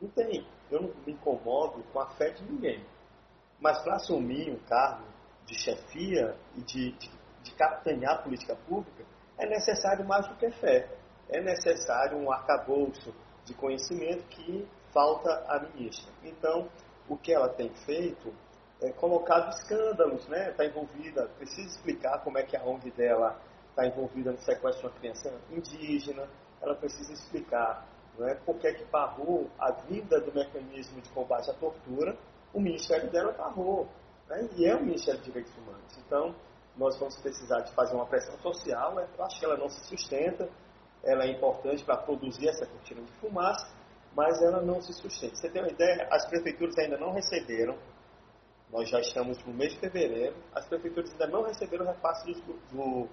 Não 0.00 0.08
tem, 0.10 0.46
eu 0.70 0.82
não 0.82 0.94
me 1.06 1.12
incomodo 1.12 1.82
com 1.92 2.00
a 2.00 2.06
fé 2.10 2.30
de 2.30 2.44
ninguém. 2.44 2.84
Mas 3.58 3.80
para 3.82 3.96
assumir 3.96 4.50
um 4.50 4.58
cargo 4.68 5.04
de 5.46 5.58
chefia 5.58 6.36
e 6.56 6.60
de, 6.62 6.92
de, 6.92 7.10
de 7.42 7.54
capitanear 7.54 8.14
a 8.14 8.22
política 8.22 8.56
pública, 8.68 9.04
é 9.38 9.46
necessário 9.46 10.04
mais 10.06 10.28
do 10.28 10.34
que 10.36 10.50
fé. 10.50 10.88
É 11.30 11.40
necessário 11.40 12.18
um 12.18 12.30
arcabouço 12.30 13.14
de 13.44 13.54
conhecimento 13.54 14.24
que 14.24 14.68
falta 14.92 15.30
à 15.48 15.60
ministra. 15.60 16.12
Então, 16.22 16.68
o 17.08 17.16
que 17.16 17.32
ela 17.32 17.48
tem 17.48 17.72
feito 17.86 18.32
é, 18.84 18.92
colocado 18.92 19.50
escândalos, 19.50 20.26
né? 20.28 20.50
Está 20.50 20.64
envolvida, 20.64 21.26
precisa 21.38 21.66
explicar 21.66 22.18
como 22.22 22.38
é 22.38 22.42
que 22.42 22.56
a 22.56 22.62
ONG 22.62 22.90
dela 22.90 23.40
está 23.70 23.86
envolvida 23.86 24.30
no 24.30 24.38
sequestro 24.38 24.82
de 24.82 24.86
uma 24.86 25.00
criança 25.00 25.32
indígena, 25.50 26.28
ela 26.60 26.74
precisa 26.74 27.12
explicar 27.12 27.86
não 28.18 28.28
é, 28.28 28.34
por 28.34 28.56
que, 28.58 28.72
que 28.72 28.84
barrou 28.84 29.50
a 29.58 29.72
vinda 29.72 30.20
do 30.20 30.32
mecanismo 30.32 31.00
de 31.00 31.08
combate 31.10 31.50
à 31.50 31.54
tortura, 31.54 32.16
o 32.52 32.60
ministério 32.60 33.10
dela 33.10 33.32
barrou, 33.32 33.88
né? 34.28 34.48
e 34.56 34.66
é 34.66 34.76
o 34.76 34.84
Ministério 34.84 35.20
de 35.20 35.26
Direitos 35.26 35.52
Humanos. 35.58 35.98
Então, 36.06 36.34
nós 36.76 36.96
vamos 36.98 37.16
precisar 37.16 37.60
de 37.60 37.72
fazer 37.72 37.96
uma 37.96 38.06
pressão 38.06 38.38
social, 38.38 38.94
né? 38.94 39.08
eu 39.18 39.24
acho 39.24 39.38
que 39.38 39.44
ela 39.44 39.56
não 39.56 39.68
se 39.68 39.84
sustenta, 39.86 40.48
ela 41.02 41.24
é 41.24 41.32
importante 41.32 41.84
para 41.84 41.96
produzir 41.96 42.48
essa 42.48 42.64
cortina 42.66 43.02
de 43.02 43.12
fumaça, 43.14 43.66
mas 44.14 44.40
ela 44.40 44.62
não 44.62 44.80
se 44.80 44.92
sustenta. 44.92 45.34
Você 45.34 45.50
tem 45.50 45.60
uma 45.60 45.70
ideia? 45.70 46.06
As 46.10 46.24
prefeituras 46.26 46.78
ainda 46.78 46.96
não 46.96 47.12
receberam 47.12 47.76
nós 48.70 48.88
já 48.88 49.00
estamos 49.00 49.42
no 49.44 49.52
mês 49.52 49.72
de 49.72 49.80
fevereiro, 49.80 50.34
as 50.54 50.66
prefeituras 50.66 51.10
ainda 51.12 51.26
não 51.28 51.42
receberam 51.42 51.84
o 51.84 51.88
repasse 51.88 52.32
do, 52.32 52.52
do, 52.72 53.08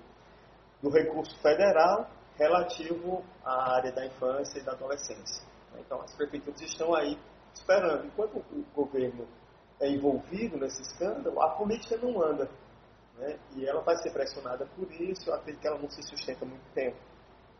do 0.81 0.89
recurso 0.89 1.37
federal 1.39 2.09
relativo 2.37 3.23
à 3.43 3.75
área 3.75 3.91
da 3.91 4.05
infância 4.05 4.59
e 4.59 4.63
da 4.63 4.71
adolescência. 4.71 5.43
Então, 5.79 6.01
as 6.01 6.15
prefeituras 6.15 6.61
estão 6.61 6.93
aí 6.93 7.17
esperando. 7.53 8.05
Enquanto 8.05 8.37
o 8.37 8.65
governo 8.73 9.27
é 9.79 9.89
envolvido 9.89 10.57
nesse 10.57 10.81
escândalo, 10.81 11.41
a 11.41 11.49
política 11.51 11.97
não 11.97 12.21
anda. 12.21 12.49
Né? 13.17 13.37
E 13.55 13.65
ela 13.65 13.81
vai 13.81 13.95
ser 13.97 14.11
pressionada 14.11 14.65
por 14.75 14.91
isso. 14.91 15.29
Eu 15.29 15.35
acredito 15.35 15.61
que 15.61 15.67
ela 15.67 15.79
não 15.79 15.89
se 15.89 16.01
sustenta 16.03 16.45
muito 16.45 16.63
tempo. 16.73 16.97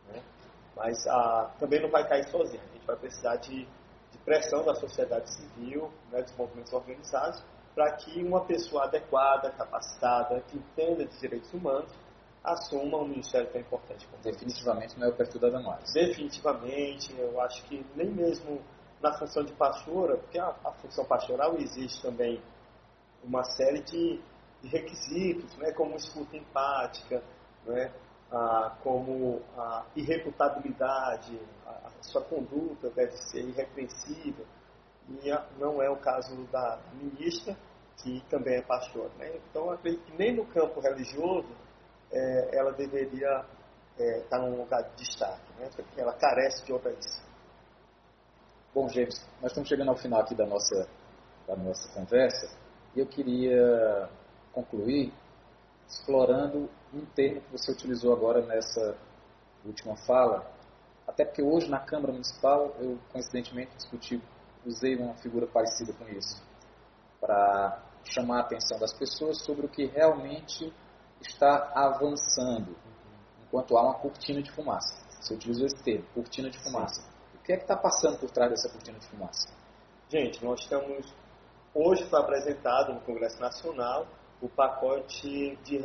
Né? 0.07 0.21
Mas 0.75 1.05
a, 1.07 1.51
também 1.59 1.81
não 1.81 1.89
vai 1.89 2.07
cair 2.07 2.27
sozinha. 2.29 2.61
A 2.63 2.73
gente 2.73 2.85
vai 2.85 2.95
precisar 2.95 3.35
de, 3.37 3.65
de 4.11 4.17
pressão 4.25 4.63
da 4.63 4.75
sociedade 4.75 5.33
civil, 5.35 5.91
né, 6.11 6.21
dos 6.21 6.35
movimentos 6.35 6.73
organizados, 6.73 7.43
para 7.73 7.91
que 7.93 8.23
uma 8.23 8.41
pessoa 8.41 8.83
adequada, 8.83 9.51
capacitada, 9.51 10.41
que 10.47 10.57
entenda 10.57 11.05
de 11.05 11.19
direitos 11.19 11.51
humanos, 11.53 11.89
assuma 12.43 12.97
um 12.97 13.07
ministério 13.07 13.47
tão 13.51 13.61
importante 13.61 14.07
como 14.07 14.21
Definitivamente 14.23 14.99
não 14.99 15.07
é 15.07 15.09
o 15.09 15.13
perfil 15.13 15.39
da 15.39 15.49
Damares. 15.49 15.93
Definitivamente, 15.93 17.15
eu 17.17 17.39
acho 17.41 17.63
que 17.65 17.85
nem 17.95 18.09
mesmo 18.09 18.61
na 19.01 19.13
função 19.13 19.43
de 19.43 19.53
pastora, 19.53 20.17
porque 20.17 20.39
a, 20.39 20.55
a 20.63 20.71
função 20.73 21.05
pastoral 21.05 21.55
existe 21.57 22.01
também 22.01 22.41
uma 23.23 23.43
série 23.43 23.81
de, 23.81 24.19
de 24.61 24.67
requisitos, 24.67 25.55
né, 25.57 25.71
como 25.71 25.95
escuta 25.95 26.35
empática, 26.35 27.23
né, 27.65 27.91
ah, 28.31 28.75
como 28.83 29.41
a 29.57 29.85
irreputabilidade, 29.95 31.39
a, 31.65 31.69
a 31.87 32.03
sua 32.03 32.21
conduta 32.21 32.89
deve 32.89 33.15
ser 33.17 33.41
irrepreensível 33.41 34.45
não 35.57 35.81
é 35.81 35.89
o 35.89 35.97
caso 35.97 36.35
da 36.51 36.79
ministra, 36.93 37.55
que 37.97 38.21
também 38.29 38.55
é 38.55 38.61
pastor. 38.61 39.09
Né? 39.17 39.39
Então, 39.49 39.69
acredito 39.69 40.03
que 40.05 40.17
nem 40.17 40.35
no 40.35 40.45
campo 40.45 40.79
religioso 40.79 41.49
é, 42.11 42.57
ela 42.57 42.71
deveria 42.71 43.45
é, 43.97 44.19
estar 44.19 44.39
num 44.39 44.57
lugar 44.57 44.83
de 44.83 44.95
destaque, 44.95 45.53
né? 45.59 45.69
porque 45.75 45.99
ela 45.99 46.13
carece 46.13 46.65
de 46.65 46.73
outra 46.73 46.91
isso. 46.91 47.21
Bom, 48.73 48.87
James, 48.87 49.19
nós 49.41 49.51
estamos 49.51 49.67
chegando 49.67 49.89
ao 49.89 49.97
final 49.97 50.21
aqui 50.21 50.33
da 50.33 50.45
nossa, 50.45 50.87
da 51.47 51.55
nossa 51.55 51.91
conversa 51.93 52.49
e 52.95 52.99
eu 52.99 53.05
queria 53.05 54.09
concluir 54.53 55.13
explorando 55.87 56.69
um 56.93 57.05
termo 57.13 57.41
que 57.41 57.51
você 57.51 57.71
utilizou 57.71 58.13
agora 58.13 58.41
nessa 58.45 58.95
última 59.65 59.95
fala, 60.07 60.49
Até 61.07 61.25
porque 61.25 61.41
hoje 61.41 61.69
na 61.69 61.79
Câmara 61.79 62.13
Municipal 62.13 62.73
eu 62.79 62.97
coincidentemente 63.11 63.75
discuti, 63.75 64.21
usei 64.65 64.95
uma 64.95 65.13
figura 65.15 65.47
parecida 65.47 65.93
com 65.93 66.07
isso, 66.09 66.41
para 67.19 67.81
chamar 68.03 68.37
a 68.37 68.41
atenção 68.41 68.79
das 68.79 68.93
pessoas 68.93 69.43
sobre 69.43 69.65
o 69.65 69.69
que 69.69 69.85
realmente 69.85 70.73
está 71.21 71.71
avançando, 71.75 72.75
enquanto 73.45 73.77
há 73.77 73.83
uma 73.83 73.93
cortina 73.95 74.41
de 74.41 74.51
fumaça. 74.51 75.01
Se 75.21 75.33
eu 75.33 75.37
utilizo 75.37 75.65
esse 75.65 75.83
termo, 75.83 76.05
cortina 76.13 76.49
de 76.49 76.57
fumaça. 76.63 77.01
Sim. 77.01 77.07
O 77.35 77.43
que 77.43 77.53
é 77.53 77.57
que 77.57 77.63
está 77.63 77.75
passando 77.75 78.19
por 78.19 78.29
trás 78.31 78.49
dessa 78.49 78.69
cortina 78.69 78.97
de 78.97 79.07
fumaça? 79.07 79.53
Gente, 80.09 80.43
nós 80.43 80.59
estamos. 80.59 81.13
Hoje 81.73 82.03
foi 82.05 82.19
apresentado 82.19 82.93
no 82.93 83.01
Congresso 83.01 83.39
Nacional 83.39 84.05
o 84.41 84.49
pacote 84.49 85.55
de, 85.57 85.81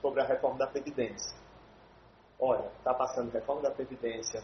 sobre 0.00 0.22
a 0.22 0.24
reforma 0.24 0.58
da 0.58 0.66
Previdência. 0.66 1.36
Olha, 2.40 2.66
está 2.78 2.92
passando 2.94 3.30
reforma 3.30 3.62
da 3.62 3.70
Previdência, 3.70 4.42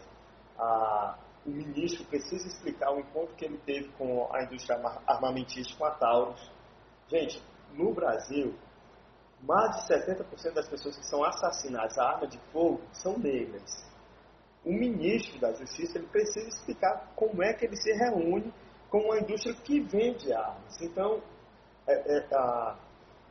a, 0.57 1.17
o 1.45 1.49
ministro 1.49 2.05
precisa 2.05 2.47
explicar 2.47 2.91
o 2.91 2.99
encontro 2.99 3.35
que 3.35 3.45
ele 3.45 3.57
teve 3.65 3.89
com 3.97 4.27
a 4.33 4.43
indústria 4.43 4.77
armamentista, 5.07 5.75
com 5.77 5.85
a 5.85 5.91
Taurus. 5.91 6.51
Gente, 7.07 7.41
no 7.73 7.93
Brasil, 7.93 8.53
mais 9.41 9.75
de 9.77 9.93
70% 9.93 10.53
das 10.53 10.67
pessoas 10.67 10.97
que 10.97 11.05
são 11.05 11.23
assassinadas 11.23 11.97
à 11.97 12.09
arma 12.09 12.27
de 12.27 12.37
fogo 12.51 12.81
são 12.91 13.17
negras. 13.17 13.87
O 14.65 14.73
ministro 14.73 15.39
da 15.39 15.53
Justiça 15.53 15.97
ele 15.97 16.07
precisa 16.07 16.47
explicar 16.47 17.11
como 17.15 17.41
é 17.41 17.53
que 17.53 17.65
ele 17.65 17.77
se 17.77 17.91
reúne 17.93 18.53
com 18.89 18.99
uma 18.99 19.19
indústria 19.19 19.55
que 19.55 19.79
vende 19.79 20.33
armas. 20.33 20.81
Então, 20.81 21.21
é, 21.87 22.17
é, 22.17 22.35
a, 22.35 22.75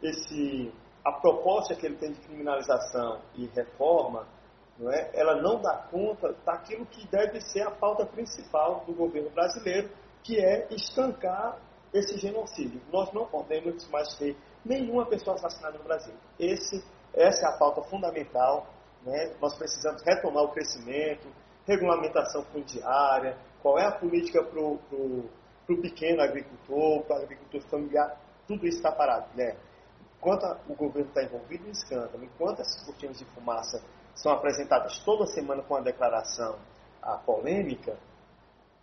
esse, 0.03 0.73
a 1.05 1.13
proposta 1.13 1.75
que 1.75 1.85
ele 1.85 1.97
tem 1.97 2.13
de 2.13 2.21
criminalização 2.21 3.21
e 3.35 3.47
reforma, 3.47 4.27
não 4.79 4.93
é, 4.93 5.11
ela 5.13 5.43
não 5.43 5.61
dá 5.61 5.75
conta 5.91 6.35
daquilo 6.47 6.87
que 6.87 7.07
deve 7.09 7.41
ser 7.41 7.63
a 7.63 7.71
pauta 7.71 8.07
principal 8.07 8.85
do 8.87 8.95
governo 8.95 9.29
brasileiro, 9.31 9.91
que 10.23 10.39
é 10.39 10.69
estancar 10.71 11.59
esse 11.93 12.17
genocídio. 12.19 12.81
Nós 12.93 13.13
não 13.13 13.27
podemos 13.27 13.89
mais 13.89 14.15
ter 14.17 14.37
nenhuma 14.65 15.07
pessoa 15.07 15.35
assassinada 15.35 15.79
no 15.79 15.85
Brasil. 15.85 16.15
Esse, 16.39 16.85
essa 17.13 17.47
é 17.47 17.49
a 17.49 17.59
pauta 17.59 17.83
fundamental. 17.83 18.67
Né? 19.03 19.35
Nós 19.41 19.57
precisamos 19.57 20.03
retomar 20.03 20.45
o 20.45 20.53
crescimento, 20.53 21.27
regulamentação 21.67 22.45
fundiária, 22.45 23.37
qual 23.61 23.79
é 23.79 23.87
a 23.87 23.93
política 23.93 24.45
para 24.45 24.61
o 24.61 25.29
pequeno 25.83 26.23
agricultor, 26.23 27.03
para 27.05 27.21
o 27.21 27.23
agricultor 27.23 27.61
familiar, 27.63 28.21
tudo 28.47 28.67
isso 28.67 28.77
está 28.79 28.93
parado. 28.93 29.27
Né? 29.35 29.57
Enquanto 30.19 30.45
o 30.69 30.75
governo 30.75 31.09
está 31.09 31.23
envolvido 31.23 31.67
em 31.67 31.71
escândalo, 31.71 32.23
enquanto 32.23 32.61
essas 32.61 32.85
cortinas 32.85 33.19
de 33.19 33.25
fumaça 33.27 33.83
são 34.19 34.33
apresentadas 34.33 34.99
toda 34.99 35.27
semana 35.27 35.63
com 35.63 35.77
a 35.77 35.81
declaração 35.81 36.59
a 37.01 37.17
polêmica, 37.19 37.97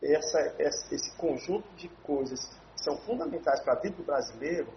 essa, 0.02 0.56
esse 0.60 1.16
conjunto 1.18 1.68
de 1.76 1.90
coisas 2.04 2.40
que 2.76 2.84
são 2.84 2.98
fundamentais 3.00 3.62
para 3.62 3.74
a 3.74 3.80
vida 3.80 3.96
do 3.96 4.04
brasileiro 4.04 4.68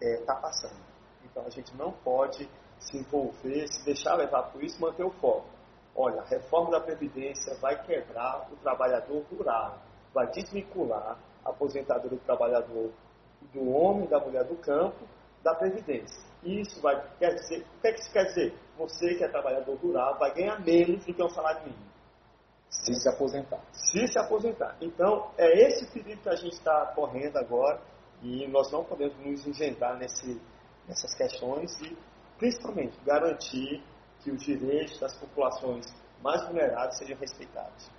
está 0.00 0.06
é, 0.06 0.16
tá 0.24 0.34
passando. 0.36 0.80
Então 1.24 1.44
a 1.46 1.50
gente 1.50 1.74
não 1.76 1.92
pode 1.92 2.48
se 2.78 2.96
envolver, 2.96 3.68
se 3.68 3.84
deixar 3.84 4.14
levar 4.14 4.44
por 4.44 4.62
isso, 4.62 4.80
manter 4.80 5.04
o 5.04 5.10
foco. 5.10 5.46
Olha, 5.94 6.22
a 6.22 6.24
reforma 6.24 6.70
da 6.70 6.80
Previdência 6.80 7.54
vai 7.56 7.80
quebrar 7.82 8.48
o 8.50 8.56
trabalhador 8.56 9.22
rural, 9.30 9.78
vai 10.12 10.26
desvincular 10.28 11.18
a 11.44 11.50
aposentadoria 11.50 12.18
do 12.18 12.24
trabalhador 12.24 12.90
do 13.52 13.70
homem 13.70 14.06
da 14.08 14.18
mulher 14.18 14.44
do 14.44 14.56
campo 14.56 15.06
da 15.42 15.54
Previdência. 15.54 16.31
Isso 16.42 16.80
vai, 16.80 17.00
quer 17.18 17.34
dizer, 17.34 17.64
o 17.78 17.80
que, 17.80 17.88
é 17.88 17.92
que 17.92 18.00
isso 18.00 18.12
quer 18.12 18.24
dizer? 18.24 18.54
Você 18.76 19.14
que 19.14 19.24
é 19.24 19.28
trabalhador 19.28 19.76
rural 19.76 20.18
vai 20.18 20.34
ganhar 20.34 20.60
menos 20.60 21.04
do 21.04 21.14
que 21.14 21.22
um 21.22 21.28
salário 21.28 21.62
mínimo. 21.62 21.92
Se 22.68 22.94
se 22.94 23.08
aposentar. 23.08 23.60
Se 23.72 24.06
se 24.08 24.18
aposentar. 24.18 24.76
Então, 24.80 25.30
é 25.38 25.68
esse 25.68 25.86
perigo 25.92 26.20
que 26.22 26.28
a 26.28 26.34
gente 26.34 26.54
está 26.54 26.86
correndo 26.94 27.36
agora 27.36 27.80
e 28.22 28.46
nós 28.48 28.72
não 28.72 28.82
podemos 28.82 29.16
nos 29.18 29.46
engendrar 29.46 29.96
nesse, 29.98 30.40
nessas 30.88 31.14
questões 31.14 31.80
e, 31.82 31.96
principalmente, 32.38 32.98
garantir 33.04 33.82
que 34.20 34.30
os 34.30 34.42
direitos 34.42 34.98
das 34.98 35.14
populações 35.16 35.86
mais 36.22 36.42
vulneráveis 36.46 36.96
sejam 36.96 37.16
respeitados. 37.18 37.90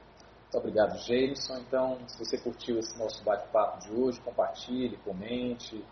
Muito 0.43 0.57
obrigado, 0.57 0.97
Jameson. 0.99 1.57
Então, 1.59 1.99
se 2.07 2.19
você 2.19 2.37
curtiu 2.37 2.77
esse 2.77 2.97
nosso 2.97 3.23
bate-papo 3.23 3.79
de 3.79 3.91
hoje, 3.91 4.19
compartilhe, 4.21 4.97
comente, 4.97 5.83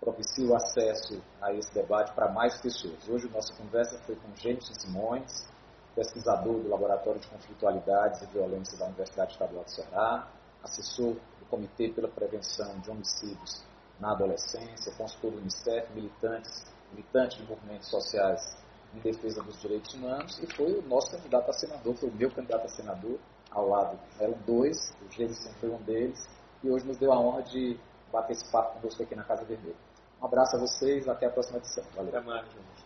propicie 0.00 0.44
o 0.46 0.54
acesso 0.54 1.20
a 1.40 1.52
esse 1.52 1.72
debate 1.74 2.12
para 2.12 2.30
mais 2.30 2.60
pessoas. 2.60 3.08
Hoje, 3.08 3.28
nossa 3.28 3.52
conversa 3.54 3.98
foi 4.00 4.16
com 4.16 4.34
Jameson 4.36 4.74
Simões, 4.74 5.48
pesquisador 5.94 6.60
do 6.60 6.68
Laboratório 6.68 7.20
de 7.20 7.26
Conflitualidades 7.28 8.22
e 8.22 8.26
Violência 8.26 8.78
da 8.78 8.86
Universidade 8.86 9.32
Estadual 9.32 9.64
do 9.64 9.70
Ceará, 9.70 10.28
assessor 10.62 11.14
do 11.14 11.46
Comitê 11.48 11.88
pela 11.88 12.08
Prevenção 12.08 12.78
de 12.80 12.90
Homicídios 12.90 13.64
na 13.98 14.12
adolescência, 14.12 14.92
consultor 14.92 15.32
do 15.32 15.38
Unicef, 15.38 15.90
militantes, 15.94 16.66
militante 16.92 17.38
de 17.38 17.48
movimentos 17.48 17.88
sociais 17.88 18.56
em 18.94 19.00
defesa 19.00 19.42
dos 19.42 19.60
direitos 19.60 19.94
humanos 19.94 20.38
e 20.42 20.46
foi 20.54 20.78
o 20.78 20.82
nosso 20.82 21.10
candidato 21.10 21.50
a 21.50 21.52
senador, 21.52 21.94
foi 21.94 22.08
o 22.08 22.12
meu 22.12 22.30
candidato 22.30 22.66
a 22.66 22.68
senador, 22.68 23.18
ao 23.50 23.68
lado 23.68 23.98
eram 24.20 24.34
dois, 24.46 24.92
o 25.02 25.10
Gerson 25.10 25.50
foi 25.60 25.70
um 25.70 25.80
deles, 25.82 26.28
e 26.62 26.70
hoje 26.70 26.86
nos 26.86 26.98
deu 26.98 27.12
a 27.12 27.18
honra 27.18 27.42
de 27.42 27.78
bater 28.12 28.32
esse 28.32 28.50
papo 28.50 28.80
conosco 28.80 29.02
aqui 29.02 29.14
na 29.14 29.24
Casa 29.24 29.44
Vermelha. 29.44 29.76
Um 30.20 30.26
abraço 30.26 30.56
a 30.56 30.58
vocês, 30.58 31.08
até 31.08 31.26
a 31.26 31.30
próxima 31.30 31.58
edição. 31.58 31.84
Valeu. 31.94 32.16
Até 32.16 32.26
mais, 32.26 32.46
gente. 32.46 32.85